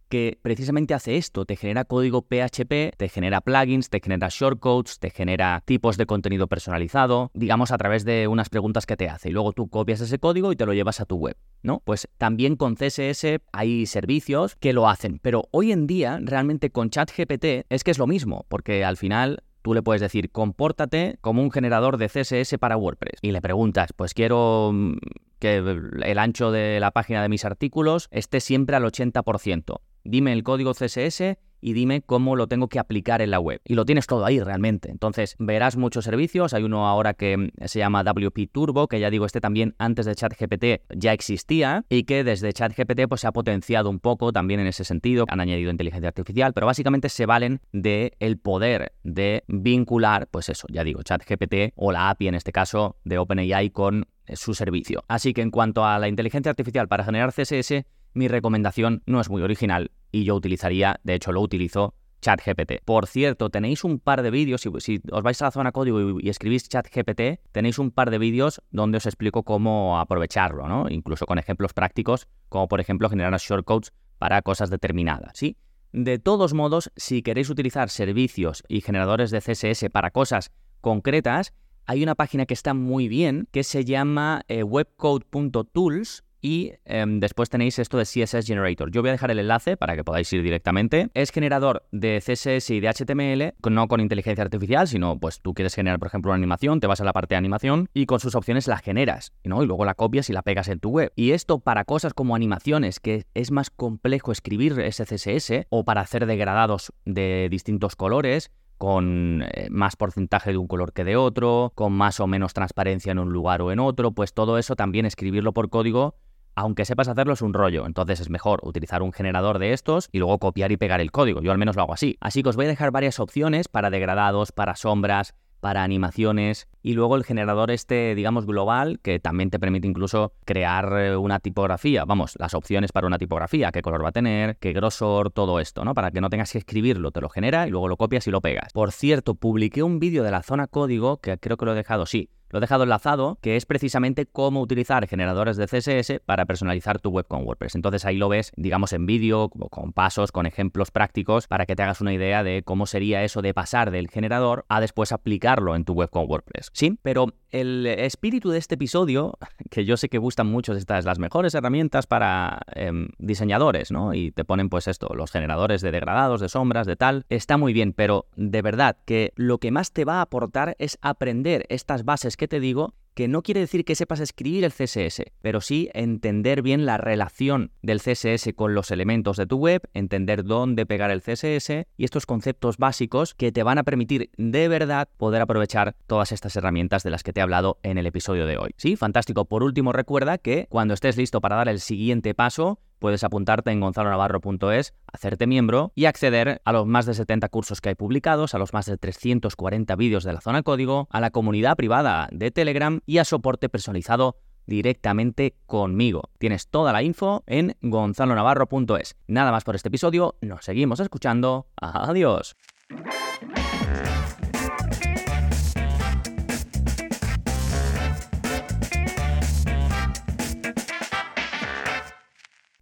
que 0.08 0.38
precisamente 0.42 0.94
hace 0.94 1.16
esto, 1.16 1.44
te 1.44 1.56
genera 1.56 1.84
código 1.84 2.22
PHP, 2.22 2.96
te 2.96 3.08
genera 3.08 3.40
plugins, 3.40 3.90
te 3.90 4.00
genera 4.00 4.28
shortcodes, 4.30 4.98
te 4.98 5.10
genera 5.10 5.62
tipos 5.64 5.96
de 5.96 6.06
contenido 6.06 6.46
personalizado, 6.46 7.30
digamos 7.34 7.70
a 7.70 7.78
través 7.78 8.04
de 8.04 8.26
unas 8.26 8.48
preguntas 8.48 8.86
que 8.86 8.96
te 8.96 9.08
hace 9.08 9.28
y 9.28 9.32
luego 9.32 9.52
tú 9.52 9.68
copias 9.68 10.00
ese 10.00 10.18
código 10.18 10.52
y 10.52 10.56
te 10.56 10.66
lo 10.66 10.72
llevas 10.72 11.00
a 11.00 11.04
tu 11.04 11.16
web, 11.16 11.36
¿no? 11.62 11.82
Pues 11.84 12.08
también 12.16 12.56
con 12.56 12.74
CSS 12.74 13.40
hay 13.52 13.86
servicios 13.86 14.56
que 14.56 14.72
lo 14.72 14.88
hacen, 14.88 15.18
pero 15.22 15.48
hoy 15.50 15.72
en 15.72 15.86
día 15.86 16.18
realmente 16.22 16.70
con 16.70 16.90
ChatGPT 16.90 17.66
es 17.68 17.84
que 17.84 17.90
es 17.90 17.98
lo 17.98 18.06
mismo, 18.06 18.46
porque 18.48 18.84
al 18.84 18.96
final 18.96 19.42
tú 19.68 19.74
le 19.74 19.82
puedes 19.82 20.00
decir, 20.00 20.30
compórtate 20.30 21.18
como 21.20 21.42
un 21.42 21.50
generador 21.50 21.98
de 21.98 22.08
CSS 22.08 22.56
para 22.58 22.78
WordPress. 22.78 23.18
Y 23.20 23.32
le 23.32 23.42
preguntas, 23.42 23.92
pues 23.94 24.14
quiero 24.14 24.70
mm, 24.72 24.94
que 25.38 25.58
el 25.58 26.18
ancho 26.18 26.50
de 26.50 26.80
la 26.80 26.90
página 26.90 27.20
de 27.20 27.28
mis 27.28 27.44
artículos 27.44 28.08
esté 28.10 28.40
siempre 28.40 28.76
al 28.76 28.84
80%. 28.84 29.80
Dime 30.04 30.32
el 30.32 30.42
código 30.42 30.72
CSS 30.72 31.36
y 31.60 31.72
dime 31.72 32.02
cómo 32.02 32.36
lo 32.36 32.46
tengo 32.46 32.68
que 32.68 32.78
aplicar 32.78 33.22
en 33.22 33.30
la 33.30 33.40
web. 33.40 33.60
Y 33.64 33.74
lo 33.74 33.84
tienes 33.84 34.06
todo 34.06 34.24
ahí 34.24 34.40
realmente. 34.40 34.90
Entonces 34.90 35.36
verás 35.38 35.76
muchos 35.76 36.04
servicios. 36.04 36.54
Hay 36.54 36.62
uno 36.62 36.86
ahora 36.86 37.14
que 37.14 37.36
mm, 37.36 37.48
se 37.66 37.78
llama 37.78 38.04
WP 38.04 38.50
Turbo, 38.52 38.88
que 38.88 39.00
ya 39.00 39.10
digo, 39.10 39.26
este 39.26 39.40
también 39.40 39.74
antes 39.78 40.06
de 40.06 40.14
ChatGPT 40.14 40.82
ya 40.96 41.12
existía 41.12 41.84
y 41.88 42.04
que 42.04 42.24
desde 42.24 42.52
ChatGPT 42.52 43.08
pues, 43.08 43.20
se 43.22 43.26
ha 43.26 43.32
potenciado 43.32 43.90
un 43.90 44.00
poco 44.00 44.32
también 44.32 44.60
en 44.60 44.66
ese 44.66 44.84
sentido. 44.84 45.24
Han 45.28 45.40
añadido 45.40 45.70
inteligencia 45.70 46.08
artificial, 46.08 46.52
pero 46.52 46.66
básicamente 46.66 47.08
se 47.08 47.26
valen 47.26 47.60
del 47.72 48.12
el 48.20 48.38
poder 48.38 48.92
de 49.02 49.44
vincular, 49.48 50.28
pues 50.30 50.48
eso, 50.48 50.66
ya 50.70 50.84
digo, 50.84 51.02
ChatGPT 51.02 51.72
o 51.76 51.92
la 51.92 52.10
API 52.10 52.28
en 52.28 52.34
este 52.34 52.52
caso 52.52 52.96
de 53.04 53.18
OpenAI 53.18 53.70
con 53.70 54.06
eh, 54.26 54.36
su 54.36 54.54
servicio. 54.54 55.04
Así 55.08 55.32
que 55.32 55.42
en 55.42 55.50
cuanto 55.50 55.84
a 55.84 55.98
la 55.98 56.08
inteligencia 56.08 56.50
artificial 56.50 56.88
para 56.88 57.04
generar 57.04 57.32
CSS, 57.32 57.84
mi 58.14 58.28
recomendación 58.28 59.02
no 59.06 59.20
es 59.20 59.30
muy 59.30 59.42
original 59.42 59.90
y 60.12 60.24
yo 60.24 60.34
utilizaría, 60.34 61.00
de 61.02 61.14
hecho 61.14 61.32
lo 61.32 61.40
utilizo, 61.40 61.94
ChatGPT. 62.20 62.84
Por 62.84 63.06
cierto, 63.06 63.50
tenéis 63.50 63.84
un 63.84 64.00
par 64.00 64.22
de 64.22 64.30
vídeos, 64.30 64.62
si, 64.78 65.00
os 65.10 65.22
vais 65.22 65.40
a 65.42 65.44
la 65.46 65.50
zona 65.50 65.72
código 65.72 66.18
y, 66.20 66.28
escribís 66.28 66.68
ChatGPT, 66.68 67.40
tenéis 67.52 67.78
un 67.78 67.90
par 67.90 68.10
de 68.10 68.18
vídeos 68.18 68.60
donde 68.70 68.98
os 68.98 69.06
explico 69.06 69.44
cómo 69.44 69.98
aprovecharlo, 70.00 70.68
¿no? 70.68 70.88
Incluso 70.88 71.26
con 71.26 71.38
ejemplos 71.38 71.72
prácticos, 71.72 72.28
como 72.48 72.68
por 72.68 72.80
ejemplo 72.80 73.08
generar 73.08 73.38
shortcodes 73.38 73.92
para 74.18 74.42
cosas 74.42 74.70
determinadas, 74.70 75.32
¿sí? 75.34 75.56
De 75.92 76.18
todos 76.18 76.52
modos, 76.52 76.90
si 76.96 77.22
queréis 77.22 77.48
utilizar 77.48 77.88
servicios 77.88 78.62
y 78.68 78.82
generadores 78.82 79.30
de 79.30 79.40
CSS 79.40 79.88
para 79.90 80.10
cosas 80.10 80.50
concretas, 80.80 81.54
hay 81.86 82.02
una 82.02 82.14
página 82.14 82.44
que 82.44 82.52
está 82.52 82.74
muy 82.74 83.08
bien 83.08 83.48
que 83.50 83.64
se 83.64 83.84
llama 83.84 84.42
eh, 84.48 84.62
webcode.tools 84.62 86.24
y 86.40 86.72
em, 86.84 87.20
después 87.20 87.50
tenéis 87.50 87.78
esto 87.78 87.98
de 87.98 88.04
CSS 88.04 88.46
Generator. 88.46 88.90
Yo 88.90 89.02
voy 89.02 89.10
a 89.10 89.12
dejar 89.12 89.30
el 89.30 89.38
enlace 89.38 89.76
para 89.76 89.96
que 89.96 90.04
podáis 90.04 90.32
ir 90.32 90.42
directamente. 90.42 91.10
Es 91.14 91.30
generador 91.30 91.84
de 91.92 92.20
CSS 92.20 92.70
y 92.70 92.80
de 92.80 92.88
HTML, 92.88 93.54
no 93.70 93.88
con 93.88 94.00
inteligencia 94.00 94.44
artificial, 94.44 94.88
sino 94.88 95.18
pues 95.18 95.40
tú 95.40 95.54
quieres 95.54 95.74
generar, 95.74 95.98
por 95.98 96.08
ejemplo, 96.08 96.30
una 96.30 96.36
animación, 96.36 96.80
te 96.80 96.86
vas 96.86 97.00
a 97.00 97.04
la 97.04 97.12
parte 97.12 97.34
de 97.34 97.38
animación 97.38 97.88
y 97.94 98.06
con 98.06 98.20
sus 98.20 98.34
opciones 98.34 98.68
la 98.68 98.78
generas, 98.78 99.32
¿no? 99.44 99.62
Y 99.62 99.66
luego 99.66 99.84
la 99.84 99.94
copias 99.94 100.30
y 100.30 100.32
la 100.32 100.42
pegas 100.42 100.68
en 100.68 100.80
tu 100.80 100.90
web. 100.90 101.12
Y 101.16 101.32
esto 101.32 101.58
para 101.58 101.84
cosas 101.84 102.14
como 102.14 102.34
animaciones, 102.34 103.00
que 103.00 103.26
es 103.34 103.50
más 103.50 103.70
complejo 103.70 104.32
escribir 104.32 104.78
ese 104.80 105.04
CSS, 105.04 105.66
o 105.70 105.84
para 105.84 106.00
hacer 106.00 106.26
degradados 106.26 106.92
de 107.04 107.48
distintos 107.50 107.96
colores, 107.96 108.50
con 108.78 109.42
eh, 109.42 109.68
más 109.70 109.96
porcentaje 109.96 110.52
de 110.52 110.56
un 110.56 110.68
color 110.68 110.92
que 110.92 111.04
de 111.04 111.16
otro, 111.16 111.72
con 111.74 111.92
más 111.92 112.20
o 112.20 112.26
menos 112.26 112.54
transparencia 112.54 113.12
en 113.12 113.18
un 113.18 113.32
lugar 113.32 113.60
o 113.60 113.72
en 113.72 113.80
otro, 113.80 114.12
pues 114.12 114.32
todo 114.32 114.56
eso 114.56 114.76
también 114.76 115.04
escribirlo 115.04 115.52
por 115.52 115.68
código 115.68 116.14
aunque 116.58 116.84
sepas 116.84 117.08
hacerlo 117.08 117.34
es 117.34 117.42
un 117.42 117.54
rollo. 117.54 117.86
Entonces 117.86 118.20
es 118.20 118.30
mejor 118.30 118.60
utilizar 118.62 119.02
un 119.02 119.12
generador 119.12 119.58
de 119.58 119.72
estos 119.72 120.08
y 120.10 120.18
luego 120.18 120.38
copiar 120.38 120.72
y 120.72 120.76
pegar 120.76 121.00
el 121.00 121.12
código. 121.12 121.40
Yo 121.40 121.52
al 121.52 121.58
menos 121.58 121.76
lo 121.76 121.82
hago 121.82 121.94
así. 121.94 122.16
Así 122.20 122.42
que 122.42 122.48
os 122.48 122.56
voy 122.56 122.64
a 122.64 122.68
dejar 122.68 122.90
varias 122.90 123.20
opciones 123.20 123.68
para 123.68 123.90
degradados, 123.90 124.50
para 124.50 124.74
sombras, 124.74 125.34
para 125.60 125.82
animaciones 125.82 126.68
y 126.88 126.94
luego 126.94 127.16
el 127.16 127.24
generador 127.24 127.70
este, 127.70 128.14
digamos, 128.14 128.46
global, 128.46 128.98
que 129.02 129.20
también 129.20 129.50
te 129.50 129.58
permite 129.58 129.86
incluso 129.86 130.32
crear 130.46 130.90
eh, 130.98 131.16
una 131.18 131.38
tipografía, 131.38 132.06
vamos, 132.06 132.34
las 132.38 132.54
opciones 132.54 132.92
para 132.92 133.06
una 133.06 133.18
tipografía, 133.18 133.70
qué 133.72 133.82
color 133.82 134.02
va 134.02 134.08
a 134.08 134.12
tener, 134.12 134.56
qué 134.56 134.72
grosor, 134.72 135.30
todo 135.30 135.60
esto, 135.60 135.84
¿no? 135.84 135.92
Para 135.92 136.10
que 136.12 136.22
no 136.22 136.30
tengas 136.30 136.50
que 136.50 136.56
escribirlo, 136.56 137.10
te 137.10 137.20
lo 137.20 137.28
genera 137.28 137.66
y 137.66 137.70
luego 137.70 137.88
lo 137.88 137.98
copias 137.98 138.26
y 138.26 138.30
lo 138.30 138.40
pegas. 138.40 138.72
Por 138.72 138.90
cierto, 138.90 139.34
publiqué 139.34 139.82
un 139.82 139.98
vídeo 139.98 140.22
de 140.22 140.30
la 140.30 140.42
zona 140.42 140.66
código, 140.66 141.18
que 141.18 141.36
creo 141.36 141.58
que 141.58 141.66
lo 141.66 141.72
he 141.72 141.76
dejado, 141.76 142.06
sí, 142.06 142.30
lo 142.50 142.58
he 142.58 142.60
dejado 142.60 142.84
enlazado, 142.84 143.38
que 143.42 143.56
es 143.56 143.66
precisamente 143.66 144.26
cómo 144.26 144.60
utilizar 144.60 145.06
generadores 145.06 145.56
de 145.56 145.66
CSS 145.66 146.20
para 146.24 146.46
personalizar 146.46 146.98
tu 146.98 147.10
web 147.10 147.26
con 147.28 147.44
WordPress. 147.44 147.74
Entonces 147.74 148.04
ahí 148.04 148.16
lo 148.16 148.28
ves, 148.28 148.52
digamos, 148.56 148.92
en 148.94 149.04
vídeo, 149.04 149.50
con 149.50 149.92
pasos, 149.92 150.32
con 150.32 150.46
ejemplos 150.46 150.90
prácticos, 150.90 151.46
para 151.46 151.66
que 151.66 151.76
te 151.76 151.82
hagas 151.82 152.00
una 152.00 152.14
idea 152.14 152.42
de 152.42 152.62
cómo 152.62 152.86
sería 152.86 153.22
eso 153.22 153.42
de 153.42 153.52
pasar 153.52 153.90
del 153.90 154.08
generador 154.08 154.64
a 154.68 154.80
después 154.80 155.12
aplicarlo 155.12 155.76
en 155.76 155.84
tu 155.84 155.92
web 155.92 156.08
con 156.08 156.24
WordPress. 156.28 156.70
Sí, 156.78 156.96
pero 157.02 157.34
el 157.50 157.86
espíritu 157.86 158.50
de 158.50 158.58
este 158.58 158.76
episodio, 158.76 159.36
que 159.70 159.84
yo 159.84 159.96
sé 159.96 160.08
que 160.08 160.18
gustan 160.18 160.46
mucho 160.46 160.74
estas 160.74 161.04
las 161.04 161.18
mejores 161.18 161.52
herramientas 161.56 162.06
para 162.06 162.60
em, 162.72 163.08
diseñadores, 163.18 163.90
¿no? 163.90 164.14
Y 164.14 164.30
te 164.30 164.44
ponen 164.44 164.68
pues 164.68 164.86
esto, 164.86 165.08
los 165.12 165.32
generadores 165.32 165.80
de 165.80 165.90
degradados, 165.90 166.40
de 166.40 166.48
sombras, 166.48 166.86
de 166.86 166.94
tal, 166.94 167.26
está 167.30 167.56
muy 167.56 167.72
bien, 167.72 167.94
pero 167.94 168.26
de 168.36 168.62
verdad 168.62 168.96
que 169.06 169.32
lo 169.34 169.58
que 169.58 169.72
más 169.72 169.90
te 169.90 170.04
va 170.04 170.18
a 170.18 170.22
aportar 170.22 170.76
es 170.78 170.98
aprender 171.02 171.66
estas 171.68 172.04
bases 172.04 172.36
que 172.36 172.46
te 172.46 172.60
digo 172.60 172.94
que 173.18 173.26
no 173.26 173.42
quiere 173.42 173.58
decir 173.58 173.84
que 173.84 173.96
sepas 173.96 174.20
escribir 174.20 174.62
el 174.62 174.72
CSS, 174.72 175.24
pero 175.42 175.60
sí 175.60 175.90
entender 175.92 176.62
bien 176.62 176.86
la 176.86 176.98
relación 176.98 177.72
del 177.82 178.00
CSS 178.00 178.52
con 178.54 178.76
los 178.76 178.92
elementos 178.92 179.36
de 179.36 179.44
tu 179.44 179.56
web, 179.56 179.82
entender 179.92 180.44
dónde 180.44 180.86
pegar 180.86 181.10
el 181.10 181.20
CSS 181.20 181.88
y 181.96 182.04
estos 182.04 182.26
conceptos 182.26 182.76
básicos 182.76 183.34
que 183.34 183.50
te 183.50 183.64
van 183.64 183.78
a 183.78 183.82
permitir 183.82 184.30
de 184.36 184.68
verdad 184.68 185.08
poder 185.16 185.42
aprovechar 185.42 185.96
todas 186.06 186.30
estas 186.30 186.54
herramientas 186.54 187.02
de 187.02 187.10
las 187.10 187.24
que 187.24 187.32
te 187.32 187.40
he 187.40 187.42
hablado 187.42 187.80
en 187.82 187.98
el 187.98 188.06
episodio 188.06 188.46
de 188.46 188.56
hoy. 188.56 188.70
Sí, 188.76 188.94
fantástico. 188.94 189.46
Por 189.46 189.64
último, 189.64 189.92
recuerda 189.92 190.38
que 190.38 190.68
cuando 190.68 190.94
estés 190.94 191.16
listo 191.16 191.40
para 191.40 191.56
dar 191.56 191.68
el 191.68 191.80
siguiente 191.80 192.34
paso, 192.34 192.78
puedes 192.98 193.24
apuntarte 193.24 193.70
en 193.70 193.80
gonzalonavarro.es, 193.80 194.94
hacerte 195.12 195.46
miembro 195.46 195.92
y 195.94 196.06
acceder 196.06 196.60
a 196.64 196.72
los 196.72 196.86
más 196.86 197.06
de 197.06 197.14
70 197.14 197.48
cursos 197.48 197.80
que 197.80 197.90
hay 197.90 197.94
publicados, 197.94 198.54
a 198.54 198.58
los 198.58 198.72
más 198.72 198.86
de 198.86 198.96
340 198.96 199.96
vídeos 199.96 200.24
de 200.24 200.32
la 200.32 200.40
zona 200.40 200.62
código, 200.62 201.08
a 201.10 201.20
la 201.20 201.30
comunidad 201.30 201.76
privada 201.76 202.28
de 202.32 202.50
Telegram 202.50 203.00
y 203.06 203.18
a 203.18 203.24
soporte 203.24 203.68
personalizado 203.68 204.36
directamente 204.66 205.56
conmigo. 205.66 206.30
Tienes 206.38 206.68
toda 206.68 206.92
la 206.92 207.02
info 207.02 207.42
en 207.46 207.74
gonzalonavarro.es. 207.80 209.16
Nada 209.26 209.50
más 209.50 209.64
por 209.64 209.74
este 209.74 209.88
episodio, 209.88 210.36
nos 210.42 210.64
seguimos 210.64 211.00
escuchando. 211.00 211.66
Adiós. 211.76 212.54